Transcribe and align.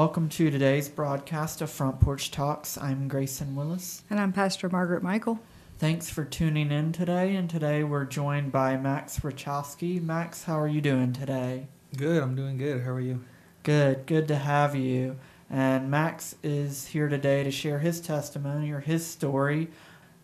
Welcome 0.00 0.30
to 0.30 0.50
today's 0.50 0.88
broadcast 0.88 1.60
of 1.60 1.68
Front 1.68 2.00
Porch 2.00 2.30
Talks. 2.30 2.78
I'm 2.78 3.06
Grayson 3.06 3.54
Willis. 3.54 4.02
And 4.08 4.18
I'm 4.18 4.32
Pastor 4.32 4.70
Margaret 4.70 5.02
Michael. 5.02 5.38
Thanks 5.76 6.08
for 6.08 6.24
tuning 6.24 6.72
in 6.72 6.92
today. 6.92 7.36
And 7.36 7.50
today 7.50 7.84
we're 7.84 8.06
joined 8.06 8.50
by 8.50 8.78
Max 8.78 9.20
Rachowski. 9.20 10.00
Max, 10.02 10.44
how 10.44 10.58
are 10.58 10.66
you 10.66 10.80
doing 10.80 11.12
today? 11.12 11.66
Good, 11.98 12.22
I'm 12.22 12.34
doing 12.34 12.56
good. 12.56 12.80
How 12.80 12.92
are 12.92 13.00
you? 13.00 13.22
Good, 13.62 14.06
good 14.06 14.26
to 14.28 14.36
have 14.36 14.74
you. 14.74 15.18
And 15.50 15.90
Max 15.90 16.34
is 16.42 16.86
here 16.86 17.10
today 17.10 17.44
to 17.44 17.50
share 17.50 17.80
his 17.80 18.00
testimony 18.00 18.70
or 18.70 18.80
his 18.80 19.06
story, 19.06 19.68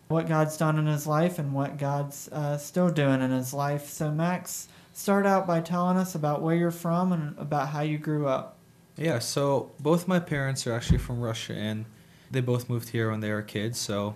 what 0.07 0.27
God's 0.27 0.57
done 0.57 0.79
in 0.79 0.87
his 0.87 1.05
life 1.05 1.37
and 1.37 1.53
what 1.53 1.77
God's 1.77 2.29
uh, 2.29 2.57
still 2.57 2.89
doing 2.89 3.21
in 3.21 3.29
his 3.29 3.53
life. 3.53 3.89
So, 3.89 4.09
Max, 4.09 4.69
start 4.91 5.27
out 5.27 5.45
by 5.45 5.61
telling 5.61 5.97
us 5.97 6.15
about 6.15 6.41
where 6.41 6.55
you're 6.55 6.71
from 6.71 7.11
and 7.13 7.37
about 7.37 7.69
how 7.69 7.81
you 7.81 7.99
grew 7.99 8.27
up. 8.27 8.56
Yeah, 8.97 9.19
so 9.19 9.71
both 9.79 10.07
my 10.07 10.19
parents 10.19 10.65
are 10.65 10.73
actually 10.73 10.97
from 10.97 11.21
Russia 11.21 11.53
and 11.53 11.85
they 12.31 12.41
both 12.41 12.69
moved 12.69 12.89
here 12.89 13.11
when 13.11 13.19
they 13.19 13.31
were 13.31 13.43
kids. 13.43 13.77
So 13.77 14.15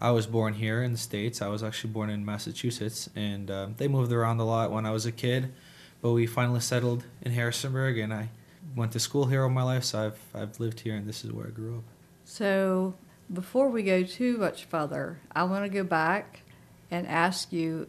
I 0.00 0.12
was 0.12 0.26
born 0.26 0.54
here 0.54 0.82
in 0.82 0.92
the 0.92 0.98
States. 0.98 1.42
I 1.42 1.48
was 1.48 1.62
actually 1.62 1.90
born 1.90 2.10
in 2.10 2.24
Massachusetts 2.24 3.10
and 3.16 3.50
um, 3.50 3.74
they 3.76 3.88
moved 3.88 4.12
around 4.12 4.38
a 4.38 4.44
lot 4.44 4.70
when 4.70 4.86
I 4.86 4.92
was 4.92 5.04
a 5.04 5.12
kid. 5.12 5.52
But 6.00 6.12
we 6.12 6.26
finally 6.26 6.60
settled 6.60 7.04
in 7.22 7.32
Harrisonburg 7.32 7.98
and 7.98 8.12
I 8.14 8.28
went 8.76 8.92
to 8.92 9.00
school 9.00 9.26
here 9.26 9.42
all 9.42 9.48
my 9.48 9.62
life. 9.62 9.84
So 9.84 10.06
I've, 10.06 10.40
I've 10.40 10.60
lived 10.60 10.80
here 10.80 10.94
and 10.94 11.08
this 11.08 11.24
is 11.24 11.32
where 11.32 11.48
I 11.48 11.50
grew 11.50 11.78
up. 11.78 11.84
So 12.24 12.94
before 13.32 13.68
we 13.68 13.82
go 13.82 14.04
too 14.04 14.38
much 14.38 14.66
further, 14.66 15.18
I 15.34 15.42
want 15.44 15.64
to 15.64 15.68
go 15.68 15.82
back 15.82 16.42
and 16.90 17.06
ask 17.06 17.52
you 17.52 17.88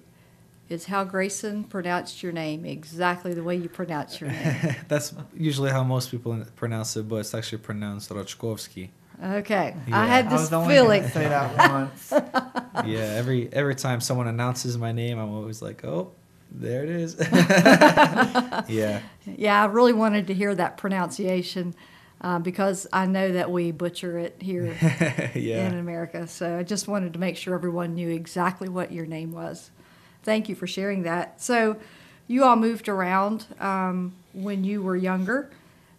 is 0.69 0.85
how 0.85 1.03
Grayson 1.03 1.63
pronounced 1.63 2.23
your 2.23 2.31
name 2.31 2.65
exactly 2.65 3.33
the 3.33 3.43
way 3.43 3.55
you 3.55 3.69
pronounce 3.69 4.19
your 4.19 4.31
name. 4.31 4.75
That's 4.87 5.13
usually 5.35 5.71
how 5.71 5.83
most 5.83 6.09
people 6.11 6.43
pronounce 6.55 6.95
it, 6.97 7.07
but 7.07 7.17
it's 7.17 7.33
actually 7.33 7.59
pronounced 7.59 8.09
Rochkovsky. 8.09 8.89
Okay, 9.23 9.75
Yeah. 9.87 9.99
I 9.99 10.05
had 10.07 10.25
I 10.27 10.29
this 10.29 10.41
was 10.41 10.53
only 10.53 10.73
feeling. 10.75 11.01
gonna 11.01 11.13
say 11.13 11.27
that 11.29 11.71
once. 11.71 12.11
yeah, 12.85 13.13
every 13.15 13.47
every 13.53 13.75
time 13.75 14.01
someone 14.01 14.27
announces 14.27 14.77
my 14.77 14.91
name, 14.91 15.19
I'm 15.19 15.33
always 15.33 15.61
like, 15.61 15.85
oh, 15.85 16.11
there 16.51 16.83
it 16.83 16.89
is. 16.89 17.15
yeah, 18.67 19.01
Yeah, 19.25 19.61
I 19.61 19.65
really 19.65 19.93
wanted 19.93 20.27
to 20.27 20.33
hear 20.33 20.53
that 20.55 20.77
pronunciation 20.77 21.75
uh, 22.21 22.39
because 22.39 22.87
I 22.91 23.05
know 23.05 23.31
that 23.33 23.51
we 23.51 23.71
butcher 23.71 24.17
it 24.17 24.35
here 24.41 24.75
yeah. 25.35 25.67
in 25.67 25.77
America. 25.77 26.27
So 26.27 26.57
I 26.57 26.63
just 26.63 26.87
wanted 26.87 27.13
to 27.13 27.19
make 27.19 27.37
sure 27.37 27.53
everyone 27.53 27.93
knew 27.93 28.09
exactly 28.09 28.67
what 28.69 28.91
your 28.91 29.05
name 29.05 29.31
was. 29.31 29.71
Thank 30.25 30.49
you 30.49 30.55
for 30.55 30.67
sharing 30.67 31.03
that. 31.03 31.41
So 31.41 31.77
you 32.27 32.43
all 32.43 32.55
moved 32.55 32.89
around 32.89 33.45
um, 33.59 34.13
when 34.33 34.63
you 34.63 34.81
were 34.81 34.95
younger 34.95 35.49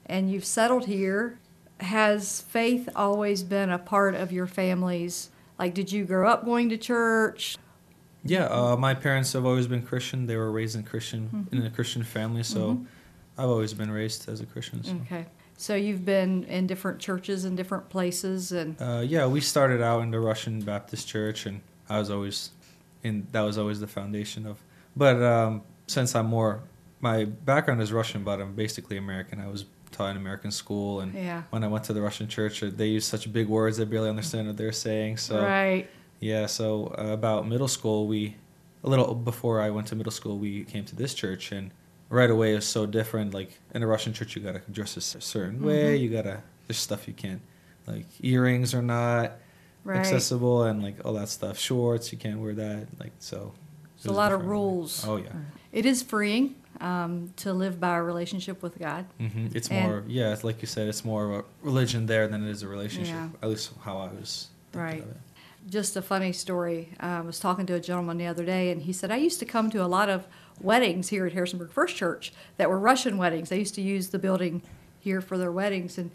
and 0.05 0.31
you've 0.31 0.45
settled 0.45 0.87
here. 0.87 1.39
Has 1.81 2.41
faith 2.43 2.89
always 2.97 3.43
been 3.43 3.71
a 3.71 3.79
part 3.79 4.15
of 4.15 4.33
your 4.33 4.47
family's? 4.47 5.31
Like, 5.59 5.75
did 5.75 5.93
you 5.93 6.05
grow 6.05 6.29
up 6.29 6.45
going 6.45 6.69
to 6.71 6.77
church? 6.77 7.57
Yeah, 8.25 8.47
uh, 8.47 8.77
my 8.77 8.95
parents 8.95 9.33
have 9.35 9.47
always 9.47 9.67
been 9.67 9.83
Christian. 9.83 10.27
They 10.27 10.37
were 10.37 10.51
raised 10.51 10.75
in 10.75 10.83
Christian 10.83 11.47
in 11.53 11.65
a 11.65 11.71
Christian 11.71 12.03
family, 12.03 12.43
so 12.43 12.85
I've 13.39 13.49
always 13.49 13.73
been 13.73 13.91
raised 13.91 14.29
as 14.29 14.41
a 14.41 14.47
Christian. 14.47 14.83
So. 14.83 14.93
Okay. 15.07 15.27
So 15.59 15.75
you've 15.75 16.05
been 16.05 16.45
in 16.45 16.67
different 16.67 16.99
churches 16.99 17.45
in 17.45 17.55
different 17.57 17.89
places, 17.89 18.53
and 18.53 18.77
Uh, 18.81 19.03
yeah, 19.07 19.27
we 19.27 19.41
started 19.41 19.81
out 19.81 20.03
in 20.03 20.11
the 20.11 20.19
Russian 20.21 20.61
Baptist 20.61 21.07
Church, 21.07 21.47
and 21.47 21.61
I 21.89 21.99
was 21.99 22.11
always 22.11 22.51
in. 23.07 23.27
That 23.33 23.43
was 23.43 23.59
always 23.59 23.81
the 23.81 23.87
foundation 23.87 24.47
of. 24.47 24.63
But 24.95 25.23
um, 25.23 25.63
since 25.87 26.15
I'm 26.15 26.27
more, 26.27 26.63
my 27.01 27.25
background 27.25 27.81
is 27.83 27.93
Russian, 27.93 28.25
but 28.25 28.41
I'm 28.41 28.55
basically 28.55 28.97
American. 28.97 29.41
I 29.41 29.49
was 29.49 29.65
taught 29.93 30.11
in 30.11 30.17
American 30.17 30.51
school, 30.51 31.01
and 31.01 31.15
yeah, 31.15 31.43
when 31.51 31.65
I 31.65 31.69
went 31.69 31.85
to 31.85 31.93
the 31.93 32.03
Russian 32.03 32.29
church, 32.29 32.63
uh, 32.63 32.71
they 32.75 32.89
use 32.89 33.05
such 33.05 33.33
big 33.33 33.49
words 33.49 33.81
I 33.81 33.85
barely 33.85 34.09
understand 34.09 34.47
what 34.47 34.57
they're 34.57 34.73
saying. 34.73 35.19
So 35.19 35.43
right. 35.43 35.89
yeah, 36.21 36.47
so 36.47 36.95
uh, 36.99 37.13
about 37.13 37.47
middle 37.49 37.69
school, 37.69 38.07
we 38.07 38.37
a 38.85 38.89
little 38.89 39.15
before 39.15 39.61
I 39.61 39.71
went 39.71 39.87
to 39.89 39.97
middle 39.97 40.13
school, 40.13 40.39
we 40.39 40.65
came 40.65 40.85
to 40.87 40.97
this 40.97 41.15
church, 41.15 41.53
and 41.53 41.71
right 42.09 42.31
away 42.31 42.53
it 42.53 42.57
was 42.57 42.67
so 42.67 42.87
different. 42.87 43.35
Like 43.35 43.59
in 43.75 43.83
a 43.83 43.87
Russian 43.87 44.13
church, 44.13 44.37
you 44.37 44.43
gotta 44.43 44.63
dress 44.71 44.97
a 44.97 45.21
certain 45.21 45.63
way. 45.63 45.99
Mhm. 45.99 46.01
You 46.03 46.09
gotta 46.11 46.43
there's 46.67 46.79
stuff 46.79 47.07
you 47.07 47.15
can't 47.15 47.43
like 47.87 48.07
earrings 48.21 48.75
or 48.75 48.83
not 48.83 49.33
Right. 49.87 49.99
accessible, 49.99 50.65
and 50.65 50.83
like 50.83 50.97
all 51.05 51.13
that 51.15 51.29
stuff. 51.29 51.59
Shorts 51.59 52.11
you 52.13 52.19
can't 52.19 52.41
wear 52.41 52.55
that. 52.55 52.87
Like 52.99 53.13
so. 53.19 53.53
There's 53.97 54.07
a 54.13 54.17
lot 54.17 54.33
of 54.33 54.45
rules. 54.47 55.05
Oh 55.07 55.17
yeah. 55.17 55.31
It 55.73 55.87
is 55.87 56.03
freeing 56.03 56.55
um, 56.81 57.33
to 57.37 57.53
live 57.53 57.79
by 57.81 57.97
a 57.97 58.03
relationship 58.03 58.63
with 58.63 58.79
God. 58.79 59.07
Mm-hmm. 59.21 59.49
It's 59.57 59.69
And- 59.69 59.87
more 59.89 60.05
yeah, 60.07 60.33
it's 60.33 60.45
like 60.45 60.61
you 60.61 60.67
said, 60.69 60.89
it's 60.89 61.05
more 61.05 61.25
of 61.27 61.31
a 61.41 61.45
religion 61.63 62.07
there 62.07 62.29
than 62.29 62.47
it 62.47 62.51
is 62.51 62.63
a 62.63 62.69
relationship. 62.69 63.15
Yeah. 63.15 63.29
At 63.43 63.49
least 63.49 63.71
how 63.83 63.99
I 63.99 64.09
was. 64.13 64.49
thinking 64.73 64.83
Right. 64.83 65.03
of 65.03 65.11
it. 65.11 65.17
Just 65.69 65.97
a 65.97 66.03
funny 66.03 66.33
story. 66.33 66.91
Um, 67.01 67.11
I 67.11 67.21
was 67.23 67.41
talking 67.41 67.67
to 67.67 67.75
a 67.75 67.81
gentleman 67.81 68.19
the 68.19 68.27
other 68.27 68.45
day, 68.45 68.71
and 68.71 68.83
he 68.83 68.93
said, 68.93 69.11
I 69.11 69.17
used 69.17 69.39
to 69.41 69.45
come 69.47 69.69
to 69.71 69.83
a 69.85 69.89
lot 69.89 70.09
of 70.09 70.27
weddings 70.61 71.09
here 71.09 71.27
at 71.27 71.33
Harrisonburg 71.33 71.71
First 71.73 71.97
Church 71.97 72.33
that 72.57 72.69
were 72.71 72.79
Russian 72.79 73.19
weddings. 73.19 73.49
They 73.49 73.59
used 73.59 73.75
to 73.77 73.83
use 73.83 74.09
the 74.11 74.19
building 74.19 74.63
here 75.01 75.21
for 75.21 75.37
their 75.39 75.51
weddings. 75.51 75.99
And 75.99 76.11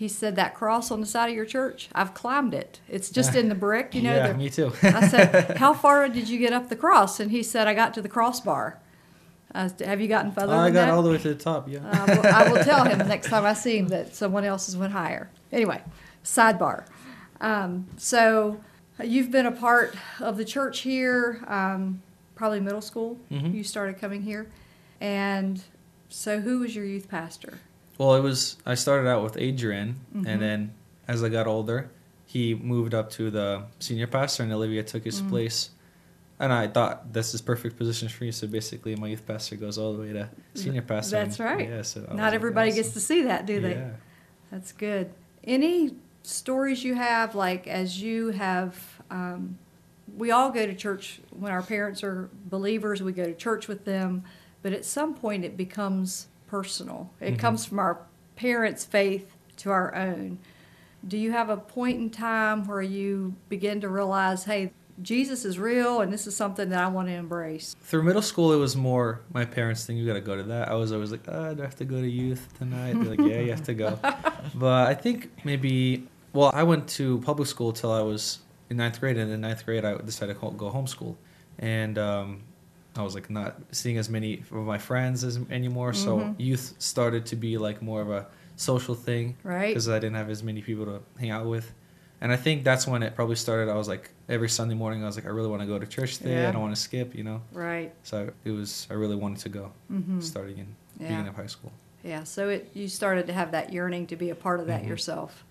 he 0.00 0.08
said, 0.08 0.34
That 0.36 0.54
cross 0.54 0.90
on 0.90 1.00
the 1.02 1.06
side 1.06 1.28
of 1.28 1.34
your 1.36 1.44
church, 1.44 1.90
I've 1.94 2.14
climbed 2.14 2.54
it. 2.54 2.80
It's 2.88 3.10
just 3.10 3.34
in 3.34 3.50
the 3.50 3.54
brick, 3.66 3.94
you 3.94 4.00
know. 4.00 4.14
yeah, 4.14 4.28
the- 4.28 4.34
me 4.38 4.48
too. 4.48 4.72
I 4.82 5.06
said, 5.08 5.56
How 5.58 5.74
far 5.74 6.08
did 6.08 6.26
you 6.26 6.38
get 6.38 6.54
up 6.54 6.70
the 6.70 6.76
cross? 6.76 7.20
And 7.20 7.30
he 7.30 7.42
said, 7.42 7.68
I 7.68 7.74
got 7.74 7.92
to 7.94 8.00
the 8.02 8.08
crossbar. 8.08 8.78
Uh, 9.54 9.68
have 9.84 10.00
you 10.00 10.08
gotten 10.08 10.32
further 10.32 10.54
I 10.54 10.70
got 10.70 10.86
that? 10.86 10.88
all 10.90 11.02
the 11.02 11.10
way 11.10 11.18
to 11.18 11.28
the 11.34 11.34
top. 11.34 11.68
Yeah. 11.68 11.80
I 11.84 12.14
will, 12.14 12.26
I 12.26 12.50
will 12.50 12.64
tell 12.64 12.84
him 12.84 13.06
next 13.06 13.28
time 13.28 13.44
I 13.44 13.52
see 13.52 13.76
him 13.76 13.88
that 13.88 14.14
someone 14.22 14.44
else's 14.46 14.74
went 14.74 14.92
higher. 14.94 15.28
Anyway, 15.52 15.82
sidebar. 16.24 16.86
Um, 17.42 17.86
so 17.98 18.58
you've 19.04 19.30
been 19.30 19.44
a 19.46 19.52
part 19.52 19.94
of 20.20 20.38
the 20.38 20.46
church 20.46 20.80
here, 20.80 21.44
um, 21.46 22.00
probably 22.36 22.60
middle 22.60 22.80
school. 22.80 23.18
Mhm. 23.30 23.52
You 23.52 23.64
started 23.64 23.98
coming 24.00 24.22
here, 24.22 24.46
and 25.00 25.60
so 26.08 26.40
who 26.40 26.60
was 26.60 26.74
your 26.74 26.84
youth 26.86 27.08
pastor? 27.08 27.58
Well, 28.00 28.14
it 28.14 28.22
was. 28.22 28.56
I 28.64 28.76
started 28.76 29.06
out 29.10 29.22
with 29.22 29.36
Adrian, 29.36 29.96
Mhm. 30.16 30.26
and 30.26 30.40
then 30.40 30.72
as 31.06 31.22
I 31.22 31.28
got 31.28 31.46
older, 31.46 31.90
he 32.24 32.54
moved 32.54 32.94
up 32.94 33.10
to 33.10 33.30
the 33.30 33.64
senior 33.78 34.06
pastor, 34.06 34.42
and 34.42 34.50
Olivia 34.50 34.82
took 34.82 35.04
his 35.04 35.20
Mm. 35.20 35.28
place. 35.28 35.68
And 36.38 36.50
I 36.50 36.66
thought 36.68 37.12
this 37.12 37.34
is 37.34 37.42
perfect 37.42 37.76
position 37.76 38.08
for 38.08 38.24
you. 38.24 38.32
So 38.32 38.46
basically, 38.46 38.96
my 38.96 39.08
youth 39.08 39.26
pastor 39.26 39.56
goes 39.56 39.76
all 39.76 39.92
the 39.92 40.00
way 40.00 40.14
to 40.14 40.30
senior 40.54 40.80
pastor. 40.80 41.16
That's 41.16 41.38
and- 41.38 41.44
right. 41.50 41.68
Yeah. 41.68 41.82
So 41.82 42.10
Not 42.14 42.32
everybody 42.32 42.72
gets 42.72 42.94
to 42.94 43.00
see 43.00 43.20
that, 43.24 43.44
do 43.44 43.60
they? 43.60 43.74
Yeah. 43.74 43.90
That's 44.50 44.72
good. 44.72 45.10
Any 45.44 45.94
stories 46.22 46.82
you 46.82 46.94
have, 46.94 47.34
like 47.34 47.66
as 47.68 48.00
you 48.00 48.30
have, 48.30 49.02
um, 49.10 49.58
we 50.16 50.30
all 50.30 50.50
go 50.50 50.64
to 50.64 50.74
church 50.74 51.20
when 51.38 51.52
our 51.52 51.60
parents 51.62 52.02
are 52.02 52.30
believers, 52.48 53.02
we 53.02 53.12
go 53.12 53.24
to 53.26 53.34
church 53.34 53.68
with 53.68 53.84
them, 53.84 54.24
but 54.62 54.72
at 54.72 54.86
some 54.86 55.12
point 55.14 55.44
it 55.44 55.54
becomes 55.58 56.28
personal. 56.50 57.10
It 57.20 57.34
Mhm. 57.34 57.38
comes 57.38 57.64
from 57.64 57.78
our 57.78 58.00
parents' 58.34 58.84
faith 58.84 59.36
to 59.58 59.70
our 59.70 59.94
own. 59.94 60.38
Do 61.06 61.16
you 61.16 61.30
have 61.32 61.48
a 61.48 61.56
point 61.56 61.98
in 61.98 62.10
time 62.10 62.66
where 62.66 62.82
you 62.82 63.34
begin 63.48 63.80
to 63.82 63.88
realize, 63.88 64.44
hey, 64.44 64.72
Jesus 65.00 65.44
is 65.46 65.58
real 65.58 66.00
and 66.00 66.12
this 66.12 66.26
is 66.26 66.36
something 66.36 66.68
that 66.70 66.78
I 66.84 66.88
want 66.88 67.08
to 67.08 67.14
embrace? 67.14 67.74
Through 67.82 68.02
middle 68.02 68.20
school, 68.20 68.52
it 68.52 68.56
was 68.58 68.76
more 68.76 69.20
my 69.32 69.44
parents 69.44 69.86
think 69.86 69.98
you 69.98 70.06
got 70.06 70.14
to 70.14 70.20
go 70.20 70.36
to 70.36 70.42
that. 70.42 70.68
I 70.68 70.74
was 70.74 70.92
always 70.92 71.10
like, 71.10 71.22
oh, 71.28 71.54
do 71.54 71.62
I 71.62 71.64
have 71.64 71.76
to 71.76 71.84
go 71.84 72.00
to 72.00 72.08
youth 72.08 72.48
tonight? 72.58 72.94
They're 72.94 73.16
like, 73.16 73.20
yeah, 73.20 73.40
you 73.40 73.50
have 73.50 73.62
to 73.64 73.74
go. 73.74 73.98
but 74.54 74.88
I 74.88 74.94
think 74.94 75.30
maybe, 75.44 76.06
well, 76.32 76.50
I 76.52 76.64
went 76.64 76.88
to 76.98 77.18
public 77.20 77.48
school 77.48 77.72
till 77.72 77.92
I 77.92 78.02
was 78.02 78.40
in 78.68 78.76
ninth 78.76 79.00
grade, 79.00 79.16
and 79.16 79.30
in 79.32 79.40
ninth 79.40 79.64
grade, 79.64 79.84
I 79.84 79.96
decided 79.98 80.38
to 80.40 80.50
go 80.50 80.70
homeschool. 80.70 81.16
And 81.58 81.96
um, 81.96 82.42
I 82.96 83.02
was 83.02 83.14
like 83.14 83.30
not 83.30 83.60
seeing 83.72 83.98
as 83.98 84.08
many 84.08 84.42
of 84.50 84.64
my 84.66 84.78
friends 84.78 85.22
as 85.24 85.38
anymore. 85.50 85.92
So 85.92 86.18
Mhm. 86.18 86.34
youth 86.38 86.74
started 86.78 87.26
to 87.26 87.36
be 87.36 87.56
like 87.58 87.80
more 87.82 88.02
of 88.02 88.10
a 88.10 88.26
social 88.56 88.94
thing 88.94 89.36
Right? 89.44 89.68
because 89.68 89.88
I 89.88 89.98
didn't 89.98 90.16
have 90.16 90.28
as 90.30 90.42
many 90.42 90.60
people 90.60 90.84
to 90.86 91.00
hang 91.18 91.30
out 91.30 91.46
with. 91.46 91.72
And 92.20 92.30
I 92.32 92.36
think 92.36 92.64
that's 92.64 92.86
when 92.86 93.02
it 93.02 93.14
probably 93.14 93.36
started. 93.36 93.70
I 93.70 93.76
was 93.76 93.88
like, 93.88 94.10
every 94.28 94.48
Sunday 94.50 94.74
morning, 94.74 95.02
I 95.02 95.06
was 95.06 95.16
like, 95.16 95.24
I 95.24 95.30
really 95.30 95.48
want 95.48 95.62
to 95.62 95.66
go 95.66 95.78
to 95.78 95.86
church 95.86 96.18
today. 96.18 96.42
Yeah. 96.42 96.48
I 96.48 96.52
don't 96.52 96.60
want 96.60 96.74
to 96.74 96.80
skip, 96.80 97.14
you 97.14 97.24
know? 97.24 97.40
Right. 97.52 97.92
So 98.02 98.30
it 98.44 98.50
was, 98.50 98.86
I 98.90 98.94
really 98.94 99.16
wanted 99.16 99.38
to 99.38 99.48
go 99.48 99.72
hmm 99.88 100.20
starting 100.20 100.58
in 100.58 100.66
Yeah. 100.98 101.08
beginning 101.08 101.28
of 101.28 101.36
high 101.36 101.46
school. 101.46 101.72
Yeah, 102.04 102.24
so 102.24 102.48
it 102.48 102.70
you 102.74 102.88
started 102.88 103.26
to 103.28 103.32
have 103.32 103.52
that 103.52 103.72
yearning 103.72 104.06
to 104.08 104.16
be 104.16 104.30
a 104.30 104.34
part 104.34 104.58
of 104.60 104.66
that 104.66 104.82
Mhm. 104.82 104.88
yourself. 104.88 105.44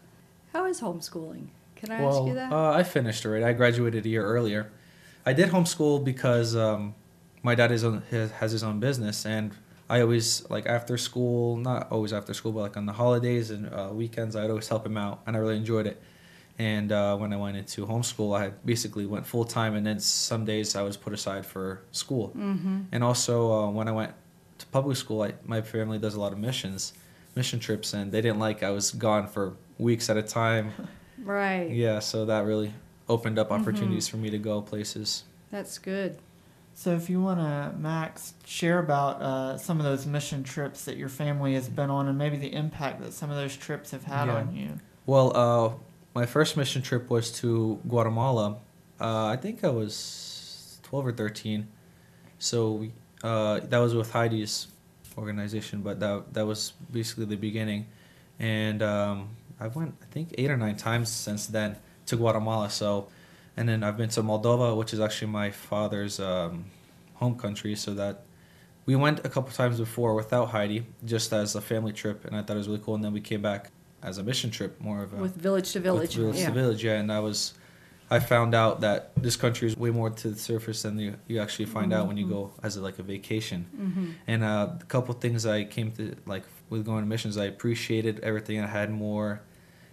How 0.53 0.65
is 0.65 0.81
homeschooling? 0.81 1.47
Can 1.75 1.91
I 1.91 2.01
well, 2.01 2.17
ask 2.19 2.27
you 2.27 2.33
that? 2.35 2.51
Uh, 2.51 2.71
I 2.71 2.83
finished 2.83 3.25
already. 3.25 3.45
I 3.45 3.53
graduated 3.53 4.05
a 4.05 4.09
year 4.09 4.25
earlier. 4.25 4.69
I 5.25 5.33
did 5.33 5.49
homeschool 5.49 6.03
because 6.03 6.55
um, 6.55 6.93
my 7.43 7.55
dad 7.55 7.71
is 7.71 7.83
on, 7.83 8.03
has 8.11 8.51
his 8.51 8.63
own 8.63 8.79
business, 8.79 9.25
and 9.25 9.51
I 9.89 10.01
always 10.01 10.47
like 10.49 10.65
after 10.65 10.97
school, 10.97 11.57
not 11.57 11.91
always 11.91 12.13
after 12.13 12.33
school, 12.33 12.51
but 12.51 12.61
like 12.61 12.77
on 12.77 12.85
the 12.85 12.93
holidays 12.93 13.49
and 13.49 13.73
uh, 13.73 13.89
weekends, 13.91 14.35
I'd 14.35 14.49
always 14.49 14.67
help 14.67 14.85
him 14.85 14.97
out, 14.97 15.21
and 15.25 15.35
I 15.35 15.39
really 15.39 15.57
enjoyed 15.57 15.87
it. 15.87 16.01
And 16.59 16.91
uh, 16.91 17.15
when 17.15 17.31
I 17.31 17.37
went 17.37 17.55
into 17.55 17.85
homeschool, 17.85 18.37
I 18.37 18.49
basically 18.65 19.05
went 19.05 19.25
full 19.25 19.45
time, 19.45 19.75
and 19.75 19.85
then 19.85 19.99
some 19.99 20.43
days 20.45 20.75
I 20.75 20.81
was 20.81 20.97
put 20.97 21.13
aside 21.13 21.45
for 21.45 21.81
school. 21.91 22.29
mm-hmm. 22.35 22.81
And 22.91 23.03
also, 23.03 23.51
uh, 23.53 23.69
when 23.71 23.87
I 23.87 23.93
went 23.93 24.13
to 24.59 24.65
public 24.67 24.97
school, 24.97 25.23
I, 25.23 25.33
my 25.45 25.61
family 25.61 25.97
does 25.97 26.15
a 26.15 26.19
lot 26.19 26.33
of 26.33 26.37
missions, 26.37 26.93
mission 27.35 27.59
trips, 27.59 27.93
and 27.93 28.11
they 28.11 28.21
didn't 28.21 28.39
like 28.39 28.61
I 28.61 28.71
was 28.71 28.91
gone 28.91 29.27
for 29.27 29.55
weeks 29.77 30.09
at 30.09 30.17
a 30.17 30.23
time. 30.23 30.71
Right. 31.21 31.69
Yeah, 31.69 31.99
so 31.99 32.25
that 32.27 32.45
really 32.45 32.73
opened 33.09 33.39
up 33.39 33.51
opportunities 33.51 34.07
for 34.07 34.15
me 34.15 34.29
to 34.29 34.37
go 34.37 34.61
places. 34.61 35.25
That's 35.51 35.77
good. 35.77 36.17
So, 36.79 36.91
if 36.91 37.09
you 37.09 37.21
want 37.21 37.41
to, 37.41 37.77
Max, 37.77 38.35
share 38.45 38.79
about 38.79 39.21
uh, 39.21 39.57
some 39.57 39.79
of 39.81 39.83
those 39.83 40.05
mission 40.05 40.45
trips 40.45 40.85
that 40.85 40.95
your 40.95 41.09
family 41.09 41.53
has 41.55 41.67
been 41.67 41.89
on 41.89 42.07
and 42.07 42.17
maybe 42.17 42.37
the 42.37 42.53
impact 42.53 43.01
that 43.01 43.11
some 43.11 43.29
of 43.29 43.35
those 43.35 43.53
trips 43.57 43.91
have 43.91 44.05
had 44.05 44.27
Yeah. 44.27 44.35
on 44.35 44.55
you. 44.55 44.79
Well, 45.05 45.35
uh, 45.35 45.73
my 46.15 46.25
first 46.25 46.55
mission 46.55 46.81
trip 46.81 47.09
was 47.09 47.33
to 47.41 47.81
Guatemala. 47.85 48.59
Uh, 48.97 49.25
I 49.25 49.35
think 49.35 49.65
I 49.65 49.67
was 49.67 50.79
12 50.83 51.07
or 51.07 51.11
13. 51.11 51.67
So 52.37 52.71
we, 52.71 52.93
uh, 53.25 53.59
that 53.59 53.79
was 53.79 53.93
with 53.93 54.13
Heidi's 54.13 54.67
organization, 55.17 55.81
but 55.81 55.99
that, 55.99 56.33
that 56.33 56.45
was 56.47 56.71
basically 56.89 57.25
the 57.25 57.35
beginning. 57.35 57.87
And 58.39 58.81
um, 58.81 59.27
I 59.59 59.67
went, 59.67 59.95
I 60.01 60.05
think, 60.13 60.33
eight 60.37 60.49
or 60.49 60.55
nine 60.55 60.77
times 60.77 61.09
since 61.09 61.45
then 61.45 61.75
to 62.05 62.15
Guatemala. 62.15 62.69
So, 62.69 63.09
and 63.59 63.67
then 63.67 63.83
I've 63.83 63.97
been 63.97 64.09
to 64.09 64.23
Moldova, 64.23 64.75
which 64.77 64.93
is 64.93 65.01
actually 65.01 65.31
my 65.31 65.51
father's 65.51 66.17
um, 66.19 66.65
home 67.15 67.37
country. 67.37 67.75
So 67.75 67.93
that 67.95 68.23
we 68.85 68.95
went 68.95 69.19
a 69.25 69.29
couple 69.29 69.51
times 69.51 69.79
before 69.79 70.15
without 70.15 70.45
Heidi, 70.47 70.85
just 71.03 71.33
as 71.33 71.55
a 71.55 71.61
family 71.61 71.91
trip, 71.91 72.23
and 72.23 72.37
I 72.37 72.41
thought 72.41 72.55
it 72.55 72.59
was 72.59 72.69
really 72.69 72.81
cool. 72.85 72.95
And 72.95 73.03
then 73.03 73.11
we 73.11 73.19
came 73.19 73.41
back 73.41 73.71
as 74.01 74.17
a 74.17 74.23
mission 74.23 74.49
trip, 74.49 74.79
more 74.79 75.03
of 75.03 75.13
a 75.13 75.17
With 75.17 75.35
village 75.35 75.73
to 75.73 75.81
village. 75.81 76.15
village 76.15 76.37
yeah. 76.37 76.45
to 76.45 76.51
village, 76.53 76.85
yeah. 76.85 76.99
And 77.01 77.11
I 77.11 77.19
was, 77.19 77.53
I 78.09 78.19
found 78.19 78.55
out 78.55 78.79
that 78.79 79.11
this 79.17 79.35
country 79.35 79.67
is 79.67 79.75
way 79.75 79.89
more 79.89 80.09
to 80.09 80.29
the 80.29 80.39
surface 80.39 80.83
than 80.83 80.97
you, 80.97 81.15
you 81.27 81.41
actually 81.41 81.65
find 81.65 81.91
out 81.91 82.07
when 82.07 82.15
you 82.15 82.27
go 82.29 82.51
as 82.63 82.77
a, 82.77 82.81
like 82.81 82.97
a 82.97 83.03
vacation. 83.03 83.65
Mm-hmm. 83.77 84.11
And 84.27 84.43
uh, 84.45 84.69
a 84.79 84.85
couple 84.85 85.13
things 85.15 85.45
I 85.45 85.65
came 85.65 85.91
to 85.97 86.15
like 86.25 86.45
with 86.69 86.85
going 86.85 87.03
to 87.03 87.09
missions, 87.09 87.37
I 87.37 87.45
appreciated 87.45 88.21
everything 88.21 88.61
I 88.61 88.67
had 88.67 88.89
more, 88.89 89.41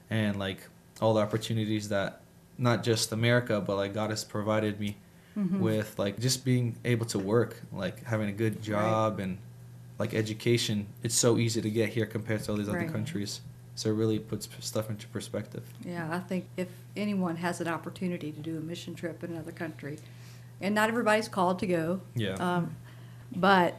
and 0.08 0.38
like 0.38 0.60
all 1.00 1.14
the 1.14 1.20
opportunities 1.20 1.88
that 1.88 2.22
not 2.58 2.82
just 2.82 3.12
America, 3.12 3.60
but 3.60 3.76
like 3.76 3.94
God 3.94 4.10
has 4.10 4.24
provided 4.24 4.80
me 4.80 4.96
Mm-hmm. 5.36 5.60
with, 5.60 5.98
like 5.98 6.18
just 6.18 6.46
being 6.46 6.76
able 6.82 7.04
to 7.04 7.18
work, 7.18 7.60
like 7.70 8.02
having 8.04 8.30
a 8.30 8.32
good 8.32 8.62
job 8.62 9.20
and 9.20 9.36
like 9.98 10.14
education. 10.14 10.86
It's 11.02 11.14
so 11.14 11.36
easy 11.36 11.60
to 11.60 11.68
get 11.68 11.90
here 11.90 12.06
compared 12.06 12.42
to 12.44 12.52
all 12.52 12.56
these 12.56 12.70
other 12.70 12.88
countries. 12.88 13.42
So 13.74 13.90
it 13.90 13.92
really 13.92 14.18
puts 14.18 14.48
stuff 14.60 14.88
into 14.88 15.06
perspective. 15.08 15.62
Yeah, 15.84 16.08
I 16.10 16.20
think 16.20 16.46
if 16.56 16.68
anyone 16.96 17.36
has 17.36 17.60
an 17.60 17.68
opportunity 17.68 18.32
to 18.32 18.40
do 18.40 18.56
a 18.56 18.60
mission 18.60 18.94
trip 18.94 19.22
in 19.22 19.32
another 19.32 19.52
country, 19.52 19.98
and 20.62 20.74
not 20.74 20.88
everybody's 20.88 21.28
called 21.28 21.58
to 21.58 21.66
go, 21.66 22.00
Yeah. 22.14 22.36
um, 22.36 22.74
but 23.30 23.74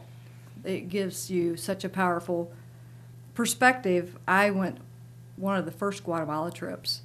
it 0.64 0.88
gives 0.88 1.28
you 1.28 1.56
such 1.56 1.82
a 1.82 1.88
powerful 1.88 2.52
perspective. 3.34 4.16
I 4.28 4.50
went 4.50 4.78
one 5.34 5.56
of 5.56 5.64
the 5.64 5.72
first 5.72 6.04
Guatemala 6.04 6.52
trips, 6.52 7.02